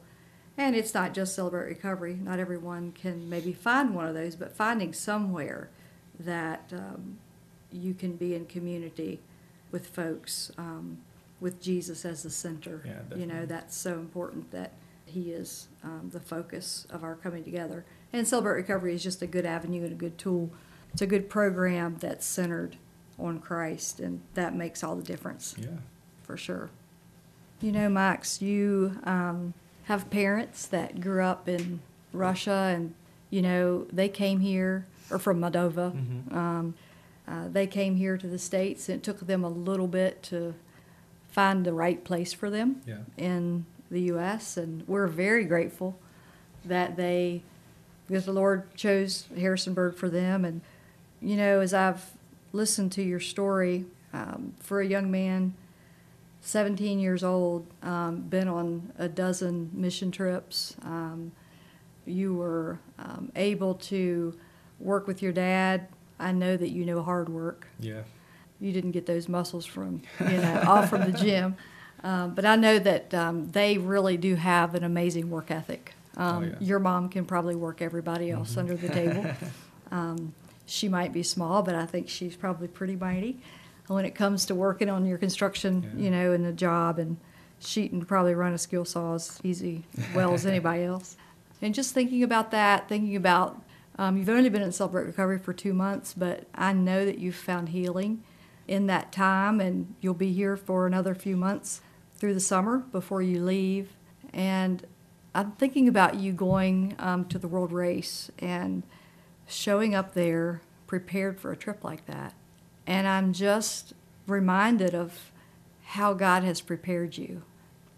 And 0.58 0.76
it's 0.76 0.92
not 0.94 1.12
just 1.14 1.34
celebrate 1.34 1.66
recovery. 1.66 2.14
Not 2.22 2.38
everyone 2.38 2.92
can 2.92 3.28
maybe 3.28 3.52
find 3.52 3.94
one 3.94 4.06
of 4.06 4.14
those 4.14 4.36
but 4.36 4.54
finding 4.54 4.92
somewhere 4.92 5.70
that 6.20 6.70
um, 6.72 7.18
you 7.72 7.94
can 7.94 8.16
be 8.16 8.34
in 8.34 8.44
community 8.46 9.20
with 9.72 9.88
folks 9.88 10.52
um, 10.58 10.98
with 11.40 11.60
jesus 11.60 12.04
as 12.04 12.22
the 12.22 12.30
center 12.30 12.82
Yeah, 12.84 13.16
you 13.18 13.26
know 13.26 13.46
that's 13.46 13.76
so 13.76 13.94
important 13.94 14.50
that 14.52 14.72
he 15.04 15.30
is 15.30 15.68
um, 15.84 16.10
the 16.12 16.20
focus 16.20 16.86
of 16.90 17.04
our 17.04 17.14
coming 17.14 17.44
together 17.44 17.84
and 18.12 18.26
celebrate 18.26 18.54
recovery 18.54 18.94
is 18.94 19.02
just 19.02 19.22
a 19.22 19.26
good 19.26 19.46
avenue 19.46 19.82
and 19.84 19.92
a 19.92 19.96
good 19.96 20.18
tool 20.18 20.50
it's 20.92 21.02
a 21.02 21.06
good 21.06 21.28
program 21.28 21.96
that's 22.00 22.24
centered 22.26 22.76
on 23.18 23.38
christ 23.38 24.00
and 24.00 24.20
that 24.34 24.54
makes 24.54 24.82
all 24.82 24.96
the 24.96 25.02
difference 25.02 25.54
Yeah. 25.58 25.68
for 26.22 26.36
sure. 26.36 26.70
You 27.62 27.72
know, 27.72 27.88
Max, 27.88 28.42
you 28.42 28.98
um, 29.04 29.54
have 29.84 30.10
parents 30.10 30.66
that 30.66 31.00
grew 31.00 31.22
up 31.22 31.48
in 31.48 31.80
Russia, 32.12 32.70
and 32.76 32.92
you 33.30 33.40
know 33.40 33.86
they 33.90 34.10
came 34.10 34.40
here 34.40 34.86
or 35.10 35.18
from 35.18 35.40
Moldova. 35.40 35.90
Mhm. 35.94 36.36
Um, 36.36 36.74
uh, 37.26 37.48
they 37.48 37.66
came 37.66 37.96
here 37.96 38.18
to 38.18 38.26
the 38.26 38.38
states, 38.38 38.90
and 38.90 38.98
it 38.98 39.02
took 39.02 39.20
them 39.26 39.42
a 39.42 39.48
little 39.48 39.86
bit 39.88 40.22
to 40.24 40.54
find 41.36 41.66
the 41.66 41.72
right 41.74 42.02
place 42.02 42.32
for 42.32 42.48
them 42.48 42.80
Yeah. 42.86 43.00
in 43.18 43.66
the 43.90 44.00
U.S. 44.14 44.56
And 44.56 44.88
we're 44.88 45.06
very 45.06 45.44
grateful 45.44 45.98
that 46.64 46.96
they, 46.96 47.42
because 48.08 48.24
the 48.24 48.32
Lord 48.32 48.74
chose 48.74 49.26
Harrisonburg 49.36 49.96
for 49.96 50.08
them. 50.08 50.46
And 50.46 50.62
you 51.20 51.36
know, 51.36 51.60
as 51.60 51.74
I've 51.74 52.12
listened 52.52 52.90
to 52.92 53.02
your 53.02 53.20
story, 53.20 53.84
um, 54.14 54.54
for 54.60 54.80
a 54.80 54.86
young 54.86 55.10
man, 55.10 55.52
17 56.40 56.98
years 56.98 57.22
old, 57.22 57.66
um, 57.82 58.20
been 58.22 58.48
on 58.48 58.92
a 58.98 59.08
dozen 59.08 59.70
mission 59.74 60.10
trips. 60.10 60.74
Um, 60.84 61.32
you 62.06 62.32
were 62.34 62.78
um, 62.98 63.30
able 63.36 63.74
to 63.74 64.38
work 64.80 65.06
with 65.06 65.20
your 65.20 65.32
dad. 65.32 65.88
I 66.18 66.32
know 66.32 66.56
that 66.56 66.70
you 66.70 66.86
know 66.86 67.02
hard 67.02 67.28
work 67.28 67.68
Yeah. 67.78 68.02
You 68.60 68.72
didn't 68.72 68.92
get 68.92 69.06
those 69.06 69.28
muscles 69.28 69.64
from 69.66 70.02
you 70.20 70.38
know 70.38 70.62
all 70.66 70.82
from 70.86 71.02
the 71.10 71.12
gym 71.12 71.56
um, 72.04 72.34
but 72.34 72.44
i 72.44 72.56
know 72.56 72.78
that 72.78 73.12
um, 73.14 73.50
they 73.52 73.78
really 73.78 74.16
do 74.16 74.34
have 74.34 74.74
an 74.74 74.84
amazing 74.84 75.30
work 75.30 75.50
ethic 75.50 75.92
um, 76.16 76.44
Oh, 76.44 76.46
yeah. 76.46 76.54
your 76.60 76.78
mom 76.78 77.08
can 77.10 77.24
probably 77.26 77.54
work 77.56 77.82
everybody 77.82 78.30
else 78.30 78.54
Mhm. 78.54 78.58
under 78.58 78.76
the 78.76 78.88
table 78.88 79.26
um, 79.90 80.32
she 80.66 80.88
might 80.88 81.12
be 81.12 81.22
small 81.22 81.62
but 81.62 81.74
i 81.74 81.86
think 81.86 82.08
she's 82.08 82.36
probably 82.36 82.68
pretty 82.68 82.96
mighty 82.96 83.38
when 83.88 84.04
it 84.04 84.14
comes 84.14 84.46
to 84.46 84.54
working 84.54 84.88
on 84.88 85.06
your 85.06 85.18
construction 85.18 85.82
Yeah. 85.96 86.04
you 86.04 86.10
know 86.10 86.32
and 86.32 86.44
the 86.44 86.52
job 86.52 86.98
and 86.98 87.16
she 87.58 87.88
can 87.88 88.04
probably 88.04 88.34
run 88.34 88.52
a 88.52 88.58
skill 88.58 88.84
saw 88.84 89.14
as 89.14 89.38
easy 89.44 89.84
well 90.14 90.32
as 90.34 90.44
anybody 90.52 90.82
else 90.84 91.16
and 91.62 91.74
just 91.74 91.94
thinking 91.94 92.22
about 92.22 92.50
that 92.50 92.88
thinking 92.88 93.16
about 93.16 93.62
um, 93.98 94.18
you've 94.18 94.28
only 94.28 94.50
been 94.50 94.60
in 94.62 94.72
celebrate 94.72 95.04
recovery 95.06 95.38
for 95.38 95.52
two 95.52 95.72
months 95.72 96.12
but 96.14 96.44
i 96.54 96.72
know 96.72 97.04
that 97.06 97.18
you've 97.18 97.34
found 97.36 97.68
healing 97.70 98.22
in 98.68 98.86
that 98.86 99.12
time 99.12 99.60
and 99.60 99.94
you'll 100.00 100.14
be 100.14 100.32
here 100.32 100.56
for 100.56 100.86
another 100.86 101.14
few 101.14 101.36
months 101.36 101.80
through 102.16 102.34
the 102.34 102.40
summer 102.40 102.78
before 102.78 103.22
you 103.22 103.42
leave 103.42 103.90
and 104.32 104.84
i'm 105.34 105.52
thinking 105.52 105.86
about 105.88 106.14
you 106.16 106.32
going 106.32 106.94
um, 106.98 107.24
to 107.26 107.38
the 107.38 107.46
world 107.48 107.70
race 107.72 108.30
and 108.38 108.82
showing 109.46 109.94
up 109.94 110.14
there 110.14 110.60
prepared 110.86 111.38
for 111.38 111.52
a 111.52 111.56
trip 111.56 111.84
like 111.84 112.04
that 112.06 112.34
and 112.86 113.06
i'm 113.06 113.32
just 113.32 113.92
reminded 114.26 114.94
of 114.94 115.30
how 115.84 116.12
god 116.12 116.42
has 116.42 116.60
prepared 116.60 117.16
you 117.16 117.42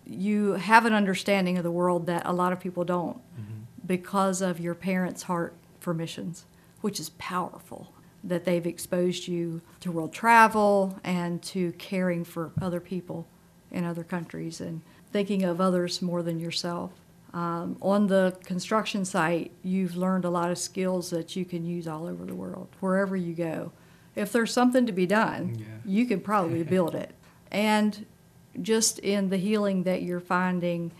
you 0.05 0.53
have 0.53 0.85
an 0.87 0.93
understanding 0.93 1.57
of 1.57 1.63
the 1.65 1.71
world 1.71 2.07
that 2.07 2.23
a 2.27 2.33
lot 2.33 2.53
of 2.53 2.61
people 2.61 2.85
don't 2.85 3.19
Mhm. 3.39 3.65
because 3.87 4.41
of 4.43 4.59
your 4.61 4.75
parents' 4.75 5.25
heart 5.25 5.55
for 5.81 5.93
missions, 5.95 6.45
which 6.81 6.99
is 6.99 7.11
powerful. 7.19 7.93
That 8.25 8.45
they've 8.45 8.67
exposed 8.67 9.29
you 9.29 9.61
to 9.81 9.93
world 9.93 10.13
travel 10.13 10.99
and 11.05 11.41
to 11.45 11.73
caring 11.73 12.25
for 12.25 12.51
other 12.61 12.81
people 12.81 13.27
in 13.71 13.85
other 13.85 14.03
countries 14.03 14.61
and 14.61 14.81
thinking 15.13 15.45
of 15.45 15.61
others 15.61 16.03
more 16.03 16.23
than 16.23 16.39
yourself. 16.41 16.91
Um, 17.33 17.77
on 17.81 18.07
the 18.09 18.37
construction 18.45 19.05
site, 19.05 19.53
you've 19.63 19.97
learned 19.97 20.25
a 20.25 20.31
lot 20.31 20.51
of 20.51 20.59
skills 20.59 21.11
that 21.11 21.37
you 21.37 21.45
can 21.45 21.65
use 21.65 21.87
all 21.87 22.07
over 22.07 22.25
the 22.25 22.35
world, 22.35 22.69
wherever 22.81 23.15
you 23.17 23.35
go. 23.35 23.71
If 24.17 24.33
there's 24.33 24.53
something 24.53 24.87
to 24.87 24.93
be 24.93 25.07
done, 25.07 25.57
Yeah. 25.59 25.67
you 25.85 26.07
can 26.07 26.21
probably 26.21 26.63
build 26.77 26.95
it. 26.95 27.15
And 27.53 28.05
just 28.61 28.99
in 28.99 29.29
the 29.29 29.37
healing 29.37 29.85
that 29.85 30.03
you're 30.03 30.21
finding, 30.21 30.91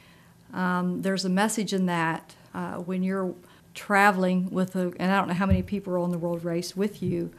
um, 0.55 1.03
there's 1.03 1.25
a 1.25 1.29
message 1.31 1.73
in 1.73 1.87
that 1.87 2.35
uh, 2.55 2.75
when 2.77 3.03
you're 3.03 3.35
traveling 3.79 4.51
with 4.51 4.75
a, 4.75 4.93
and 4.99 5.12
I 5.12 5.17
don't 5.17 5.29
know 5.29 5.35
how 5.35 5.47
many 5.47 5.62
people 5.62 5.93
are 5.93 5.99
on 5.99 6.11
the 6.11 6.19
world 6.19 6.45
race 6.45 6.77
with 6.77 7.01
you, 7.01 7.31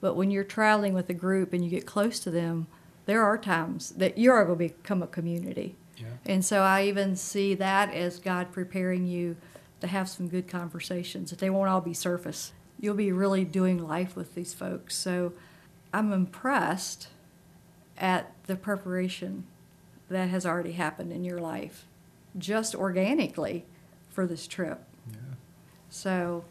but 0.00 0.14
when 0.14 0.30
you're 0.30 0.42
traveling 0.42 0.94
with 0.94 1.10
a 1.10 1.14
group 1.14 1.52
and 1.52 1.62
you 1.62 1.70
get 1.70 1.84
close 1.84 2.18
to 2.20 2.30
them, 2.30 2.66
there 3.04 3.22
are 3.22 3.36
times 3.36 3.90
that 3.90 4.16
you're 4.16 4.42
going 4.46 4.58
to 4.58 4.74
become 4.74 5.02
a 5.02 5.06
community. 5.06 5.76
Yeah. 5.98 6.06
And 6.24 6.42
so 6.42 6.62
I 6.62 6.84
even 6.84 7.14
see 7.14 7.54
that 7.56 7.92
as 7.92 8.18
God 8.18 8.52
preparing 8.52 9.06
you 9.06 9.36
to 9.82 9.86
have 9.86 10.08
some 10.08 10.28
good 10.28 10.48
conversations, 10.48 11.28
that 11.28 11.40
they 11.40 11.50
won't 11.50 11.68
all 11.68 11.82
be 11.82 11.92
surface. 11.92 12.52
You'll 12.80 12.94
be 12.94 13.12
really 13.12 13.44
doing 13.44 13.86
life 13.86 14.16
with 14.16 14.34
these 14.34 14.54
folks. 14.54 14.96
So 14.96 15.34
I'm 15.92 16.10
impressed 16.10 17.08
at 17.98 18.32
the 18.46 18.56
preparation 18.56 19.44
that 20.08 20.30
has 20.30 20.46
already 20.46 20.72
happened 20.72 21.12
in 21.12 21.22
your 21.22 21.38
life, 21.38 21.84
just 22.38 22.74
organically 22.74 23.66
for 24.08 24.26
this 24.26 24.46
trip. 24.46 24.84
So 25.92 26.44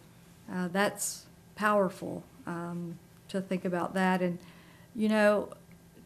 uh, 0.53 0.67
that's 0.67 1.25
powerful 1.55 2.23
um, 2.45 2.97
to 3.29 3.41
think 3.41 3.65
about 3.65 3.95
that. 3.95 4.21
And, 4.21 4.37
you 4.95 5.09
know, 5.09 5.49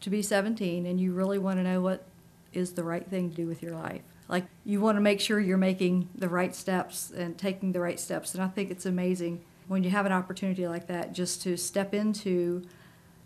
to 0.00 0.10
be 0.10 0.22
17 0.22 0.86
and 0.86 1.00
you 1.00 1.12
really 1.12 1.38
want 1.38 1.58
to 1.58 1.62
know 1.62 1.80
what 1.80 2.04
is 2.52 2.72
the 2.72 2.82
right 2.82 3.06
thing 3.06 3.30
to 3.30 3.36
do 3.36 3.46
with 3.46 3.62
your 3.62 3.74
life. 3.74 4.00
Like, 4.28 4.46
you 4.64 4.80
want 4.80 4.96
to 4.96 5.02
make 5.02 5.20
sure 5.20 5.38
you're 5.38 5.58
making 5.58 6.08
the 6.14 6.28
right 6.28 6.54
steps 6.54 7.12
and 7.14 7.36
taking 7.36 7.72
the 7.72 7.80
right 7.80 8.00
steps. 8.00 8.34
And 8.34 8.42
I 8.42 8.48
think 8.48 8.70
it's 8.70 8.86
amazing 8.86 9.42
when 9.68 9.84
you 9.84 9.90
have 9.90 10.06
an 10.06 10.12
opportunity 10.12 10.66
like 10.66 10.86
that 10.86 11.12
just 11.12 11.42
to 11.42 11.56
step 11.56 11.94
into. 11.94 12.62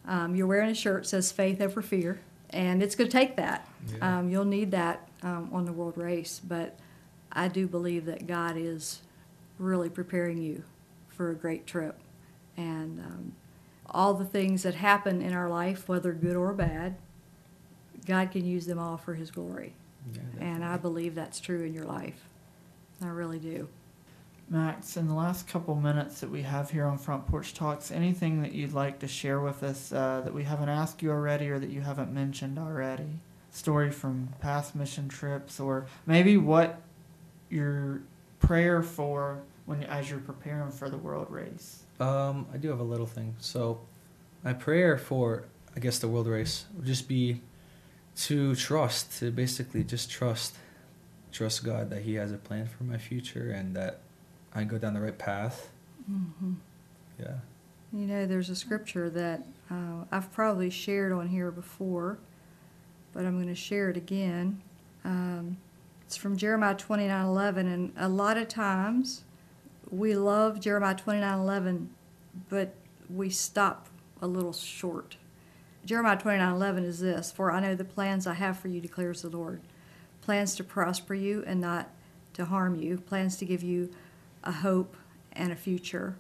Um, 0.07 0.35
you're 0.35 0.47
wearing 0.47 0.71
a 0.71 0.75
shirt 0.75 1.05
that 1.05 1.09
says 1.09 1.31
faith 1.31 1.61
over 1.61 1.83
fear, 1.83 2.21
and 2.51 2.83
it's 2.83 2.97
going 2.97 3.09
to 3.09 3.17
take 3.17 3.37
that. 3.37 3.69
Yeah. 3.95 4.19
Um, 4.19 4.29
you'll 4.29 4.45
need 4.45 4.73
that 4.73 5.09
um, 5.23 5.51
on 5.53 5.67
the 5.67 5.73
world 5.73 5.97
race, 5.97 6.41
but 6.43 6.79
I 7.31 7.49
do 7.49 7.67
believe 7.67 8.07
that 8.07 8.27
God 8.27 8.57
is 8.57 9.01
really 9.61 9.91
preparing 9.91 10.39
you 10.39 10.65
for 11.09 11.31
a 11.31 11.35
great 11.35 11.67
trip. 11.67 11.99
And 12.57 12.99
um, 13.01 13.33
all 13.89 14.15
the 14.15 14.25
things 14.25 14.63
that 14.63 14.75
happen 14.75 15.23
in 15.23 15.33
our 15.33 15.49
life, 15.49 15.89
whether 15.89 16.13
good 16.13 16.37
or 16.37 16.53
bad, 16.53 16.97
God 18.07 18.31
can 18.31 18.45
use 18.45 18.67
them 18.67 18.79
all 18.79 18.97
for 18.97 19.15
His 19.15 19.31
glory. 19.31 19.75
Yeah, 20.13 20.21
And 20.41 20.65
I 20.65 20.79
believe 20.79 21.15
that's 21.15 21.41
true 21.41 21.63
in 21.63 21.75
your 21.75 21.85
life. 21.85 22.25
I 23.03 23.09
really 23.09 23.39
do. 23.39 23.69
Max, 24.49 24.97
in 24.97 25.07
the 25.07 25.15
last 25.15 25.47
couple 25.47 25.77
minutes 25.77 26.21
that 26.21 26.31
we 26.31 26.43
have 26.43 26.71
here 26.71 26.85
on 26.85 26.99
Front 26.99 27.27
Porch 27.29 27.55
Talks, 27.55 27.93
anything 27.93 28.43
that 28.43 28.53
you'd 28.53 28.73
like 28.73 28.99
to 28.99 29.07
share 29.07 29.41
with 29.41 29.63
us 29.63 29.93
uh, 29.93 30.23
that 30.25 30.35
we 30.35 30.43
haven't 30.43 30.69
asked 30.69 31.03
you 31.03 31.11
already 31.11 31.49
or 31.51 31.61
that 31.61 31.71
you 31.71 31.83
haven't 31.83 32.13
mentioned 32.13 32.59
already? 32.59 33.19
Story 33.53 33.91
from 33.91 34.31
past 34.41 34.75
mission 34.75 35.09
trips, 35.09 35.61
or 35.61 35.87
maybe 36.07 36.37
what 36.37 36.81
your 37.49 38.01
prayer 38.41 38.83
for 38.83 39.41
when 39.71 39.85
as 39.85 40.11
you're 40.11 40.19
preparing 40.19 40.73
for 40.73 40.91
the 40.91 40.99
world 40.99 41.31
race. 41.31 41.85
Um, 42.01 42.49
I 42.53 42.57
do 42.57 42.69
have 42.71 42.81
a 42.81 42.85
little 42.85 43.07
thing. 43.07 43.37
So, 43.39 43.81
my 44.43 44.53
prayer 44.53 44.99
for, 44.99 45.45
I 45.77 45.81
guess, 45.81 46.01
the 46.01 46.09
world 46.09 46.27
race 46.27 46.65
would 46.75 46.87
just 46.87 47.07
be 47.07 47.41
to 48.17 48.57
trust, 48.57 49.19
to 49.21 49.31
basically 49.31 49.85
just 49.85 50.11
trust, 50.11 50.57
trust 51.31 51.63
God 51.65 51.89
that 51.91 52.03
He 52.03 52.15
has 52.15 52.33
a 52.33 52.37
plan 52.37 52.67
for 52.67 52.83
my 52.83 52.99
future 52.99 53.53
and 53.53 53.77
that 53.77 54.01
I 54.53 54.65
go 54.65 54.77
down 54.77 54.95
the 54.95 55.01
right 55.01 55.17
path. 55.17 55.69
hmm 56.07 56.55
Yeah. 57.19 57.37
You 57.93 58.07
know, 58.07 58.27
there's 58.27 58.51
a 58.51 58.57
scripture 58.57 59.09
that 59.11 59.43
uh, 59.71 60.05
I've 60.11 60.33
probably 60.33 60.71
shared 60.71 61.13
on 61.13 61.29
here 61.29 61.53
before, 61.53 62.19
but 63.13 63.25
I'm 63.25 63.37
going 63.37 63.49
to 63.49 63.55
share 63.55 63.89
it 63.91 63.97
again. 63.97 64.63
Um, 65.05 65.59
it's 66.07 66.17
from 66.17 66.37
Jeremiah 66.37 66.75
29:11, 66.75 67.59
and 67.59 67.93
a 67.97 68.09
lot 68.09 68.37
of 68.37 68.49
times 68.49 69.23
we 69.91 70.15
love 70.15 70.61
Jeremiah 70.61 70.95
29:11, 70.95 71.89
but 72.49 72.75
we 73.09 73.31
stop 73.31 73.89
a 74.23 74.27
little 74.27 74.53
short. 74.53 75.17
Jeremiah 75.85 76.17
29:11 76.17 76.85
is 76.85 77.01
this: 77.01 77.33
"For 77.33 77.51
I 77.51 77.61
know 77.61 77.75
the 77.75 77.85
plans 77.85 78.27
I 78.27 78.35
have 78.35 78.59
for 78.59 78.69
you," 78.69 78.81
declares 78.81 79.23
the 79.23 79.31
Lord, 79.31 79.61
plans 80.21 80.55
to 80.57 80.65
prosper 80.65 81.15
you 81.15 81.43
and 81.47 81.61
not 81.61 81.91
to 82.35 82.45
harm 82.45 82.77
you, 82.77 82.99
plans 82.99 83.37
to 83.39 83.45
give 83.45 83.63
you 83.63 83.91
a 84.45 84.53
hope 84.53 84.97
and 85.33 85.53
a 85.53 85.57
future. 85.57 86.17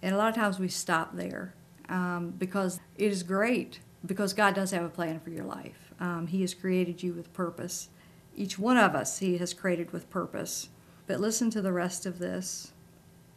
And 0.00 0.14
a 0.14 0.18
lot 0.18 0.28
of 0.28 0.34
times 0.34 0.58
we 0.58 0.68
stop 0.68 1.14
there 1.14 1.54
um, 1.88 2.30
because 2.38 2.80
it 2.96 3.12
is 3.12 3.22
great, 3.22 3.80
because 4.04 4.32
God 4.32 4.54
does 4.54 4.70
have 4.70 4.84
a 4.84 4.88
plan 4.88 5.20
for 5.20 5.30
your 5.30 5.44
life. 5.44 5.92
Um, 6.00 6.26
he 6.26 6.40
has 6.40 6.54
created 6.54 7.02
you 7.02 7.12
with 7.12 7.32
purpose. 7.32 7.88
Each 8.34 8.58
one 8.58 8.76
of 8.76 8.94
us, 8.94 9.18
He 9.18 9.38
has 9.38 9.52
created 9.52 9.92
with 9.92 10.10
purpose. 10.10 10.68
But 11.06 11.20
listen 11.20 11.50
to 11.50 11.60
the 11.60 11.72
rest 11.72 12.06
of 12.06 12.18
this. 12.18 12.71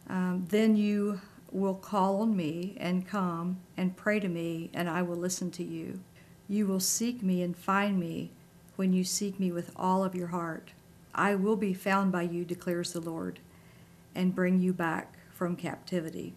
Um, 0.08 0.46
then 0.48 0.76
you 0.76 1.20
will 1.50 1.74
call 1.74 2.20
on 2.22 2.36
me 2.36 2.76
and 2.78 3.06
come 3.06 3.58
and 3.76 3.96
pray 3.96 4.20
to 4.20 4.28
me, 4.28 4.70
and 4.74 4.88
I 4.88 5.02
will 5.02 5.16
listen 5.16 5.50
to 5.52 5.64
you. 5.64 6.00
You 6.48 6.66
will 6.66 6.80
seek 6.80 7.22
me 7.22 7.42
and 7.42 7.56
find 7.56 7.98
me 7.98 8.30
when 8.76 8.92
you 8.92 9.04
seek 9.04 9.40
me 9.40 9.50
with 9.50 9.72
all 9.76 10.04
of 10.04 10.14
your 10.14 10.28
heart. 10.28 10.72
I 11.14 11.34
will 11.34 11.56
be 11.56 11.74
found 11.74 12.12
by 12.12 12.22
you, 12.22 12.44
declares 12.44 12.92
the 12.92 13.00
Lord, 13.00 13.40
and 14.14 14.34
bring 14.34 14.60
you 14.60 14.72
back 14.72 15.16
from 15.32 15.56
captivity. 15.56 16.34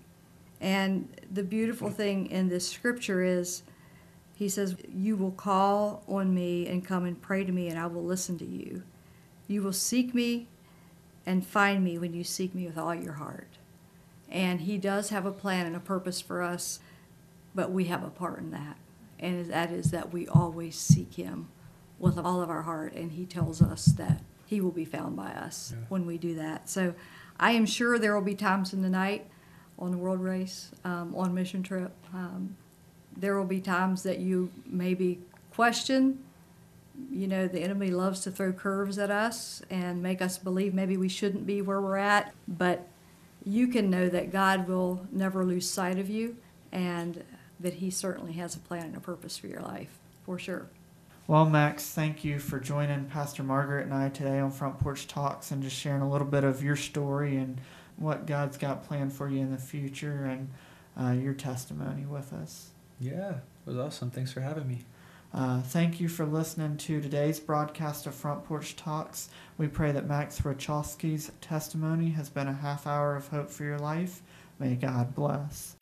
And 0.61 1.07
the 1.31 1.43
beautiful 1.43 1.89
thing 1.89 2.27
in 2.27 2.49
this 2.49 2.67
scripture 2.67 3.23
is 3.23 3.63
he 4.35 4.49
says, 4.49 4.75
You 4.93 5.15
will 5.17 5.31
call 5.31 6.03
on 6.07 6.33
me 6.33 6.67
and 6.67 6.85
come 6.85 7.05
and 7.05 7.21
pray 7.21 7.43
to 7.43 7.51
me, 7.51 7.67
and 7.67 7.77
I 7.77 7.87
will 7.87 8.03
listen 8.03 8.37
to 8.39 8.45
you. 8.45 8.83
You 9.47 9.61
will 9.61 9.73
seek 9.73 10.13
me 10.13 10.47
and 11.25 11.45
find 11.45 11.83
me 11.83 11.97
when 11.97 12.13
you 12.13 12.23
seek 12.23 12.55
me 12.55 12.65
with 12.65 12.77
all 12.77 12.95
your 12.95 13.13
heart. 13.13 13.58
And 14.31 14.61
he 14.61 14.77
does 14.77 15.09
have 15.09 15.25
a 15.25 15.31
plan 15.31 15.65
and 15.65 15.75
a 15.75 15.79
purpose 15.79 16.21
for 16.21 16.41
us, 16.43 16.79
but 17.55 17.71
we 17.71 17.85
have 17.85 18.03
a 18.03 18.09
part 18.09 18.39
in 18.39 18.51
that. 18.51 18.77
And 19.19 19.45
that 19.51 19.71
is 19.71 19.91
that 19.91 20.13
we 20.13 20.27
always 20.27 20.75
seek 20.77 21.15
him 21.15 21.47
with 21.97 22.17
all 22.17 22.41
of 22.41 22.49
our 22.49 22.61
heart, 22.61 22.93
and 22.93 23.11
he 23.11 23.25
tells 23.25 23.61
us 23.61 23.85
that 23.85 24.21
he 24.45 24.61
will 24.61 24.71
be 24.71 24.85
found 24.85 25.15
by 25.15 25.31
us 25.31 25.73
Yeah. 25.75 25.83
when 25.89 26.05
we 26.05 26.17
do 26.17 26.35
that. 26.35 26.69
So 26.69 26.93
I 27.39 27.51
am 27.51 27.65
sure 27.65 27.99
there 27.99 28.13
will 28.15 28.21
be 28.23 28.35
times 28.35 28.73
in 28.73 28.81
the 28.81 28.89
night 28.89 29.25
on 29.77 29.91
the 29.91 29.97
world 29.97 30.21
race, 30.21 30.71
um, 30.85 31.13
on 31.15 31.33
mission 31.33 31.63
trip. 31.63 31.91
Um, 32.13 32.55
there 33.17 33.37
will 33.37 33.45
be 33.45 33.59
times 33.61 34.03
that 34.03 34.19
you 34.19 34.49
maybe 34.65 35.19
question. 35.53 36.19
You 37.11 37.27
know, 37.27 37.47
the 37.47 37.61
enemy 37.61 37.91
loves 37.91 38.21
to 38.21 38.31
throw 38.31 38.51
curves 38.53 38.97
at 38.97 39.09
us 39.11 39.61
and 39.69 40.01
make 40.03 40.21
us 40.21 40.37
believe 40.37 40.73
maybe 40.73 40.97
we 40.97 41.07
shouldn't 41.09 41.45
be 41.45 41.61
where 41.61 41.81
we're 41.81 41.97
at. 41.97 42.33
But 42.47 42.87
you 43.45 43.67
can 43.67 43.89
know 43.89 44.09
that 44.09 44.31
God 44.31 44.67
will 44.67 45.07
never 45.11 45.45
lose 45.45 45.69
sight 45.69 45.97
of 45.97 46.09
you 46.09 46.37
and 46.71 47.23
that 47.59 47.75
He 47.75 47.89
certainly 47.89 48.33
has 48.33 48.55
a 48.55 48.59
plan 48.59 48.85
and 48.85 48.97
a 48.97 48.99
purpose 48.99 49.37
for 49.37 49.47
your 49.47 49.61
life, 49.61 49.99
for 50.23 50.37
sure. 50.37 50.67
Well, 51.27 51.45
Max, 51.45 51.87
thank 51.91 52.23
you 52.23 52.39
for 52.39 52.59
joining 52.59 53.05
Pastor 53.05 53.43
Margaret 53.43 53.85
and 53.85 53.93
I 53.93 54.09
today 54.09 54.39
on 54.39 54.49
Front 54.51 54.79
Porch 54.79 55.07
Talks 55.07 55.51
and 55.51 55.61
just 55.61 55.75
sharing 55.75 56.01
a 56.01 56.09
little 56.09 56.25
bit 56.25 56.43
of 56.43 56.63
your 56.63 56.75
story 56.75 57.37
and 57.37 57.61
what 57.97 58.25
God's 58.25 58.57
got 58.57 58.87
planned 58.87 59.13
for 59.13 59.29
you 59.29 59.39
in 59.39 59.51
the 59.51 59.57
future 59.57 60.25
and 60.25 60.49
uh, 60.99 61.11
your 61.11 61.33
testimony 61.33 62.05
with 62.05 62.33
us. 62.33 62.71
Yeah. 62.99 63.29
It 63.29 63.41
was 63.65 63.77
awesome. 63.77 64.09
Thanks 64.09 64.31
for 64.31 64.41
having 64.41 64.67
me. 64.67 64.79
Uh, 65.33 65.61
thank 65.61 65.99
you 65.99 66.09
for 66.09 66.25
listening 66.25 66.75
to 66.75 66.99
today's 66.99 67.39
broadcast 67.39 68.07
of 68.07 68.15
Front 68.15 68.45
Porch 68.45 68.75
Talks. 68.75 69.29
We 69.57 69.67
pray 69.67 69.91
that 69.91 70.07
Max 70.07 70.41
Rachowski's 70.41 71.31
testimony 71.39 72.09
has 72.11 72.29
been 72.29 72.47
a 72.47 72.53
half 72.53 72.87
hour 72.87 73.15
of 73.15 73.27
hope 73.27 73.49
for 73.51 73.63
your 73.63 73.77
life. 73.77 74.21
May 74.57 74.75
God 74.75 75.13
bless. 75.13 75.78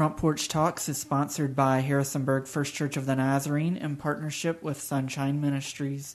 Front 0.00 0.16
Porch 0.16 0.48
Talks 0.48 0.88
is 0.88 0.96
sponsored 0.96 1.54
by 1.54 1.80
Harrisonburg 1.80 2.46
First 2.46 2.72
Church 2.72 2.96
of 2.96 3.04
the 3.04 3.16
Nazarene 3.16 3.76
in 3.76 3.96
partnership 3.96 4.62
with 4.62 4.80
Sunshine 4.80 5.42
Ministries. 5.42 6.08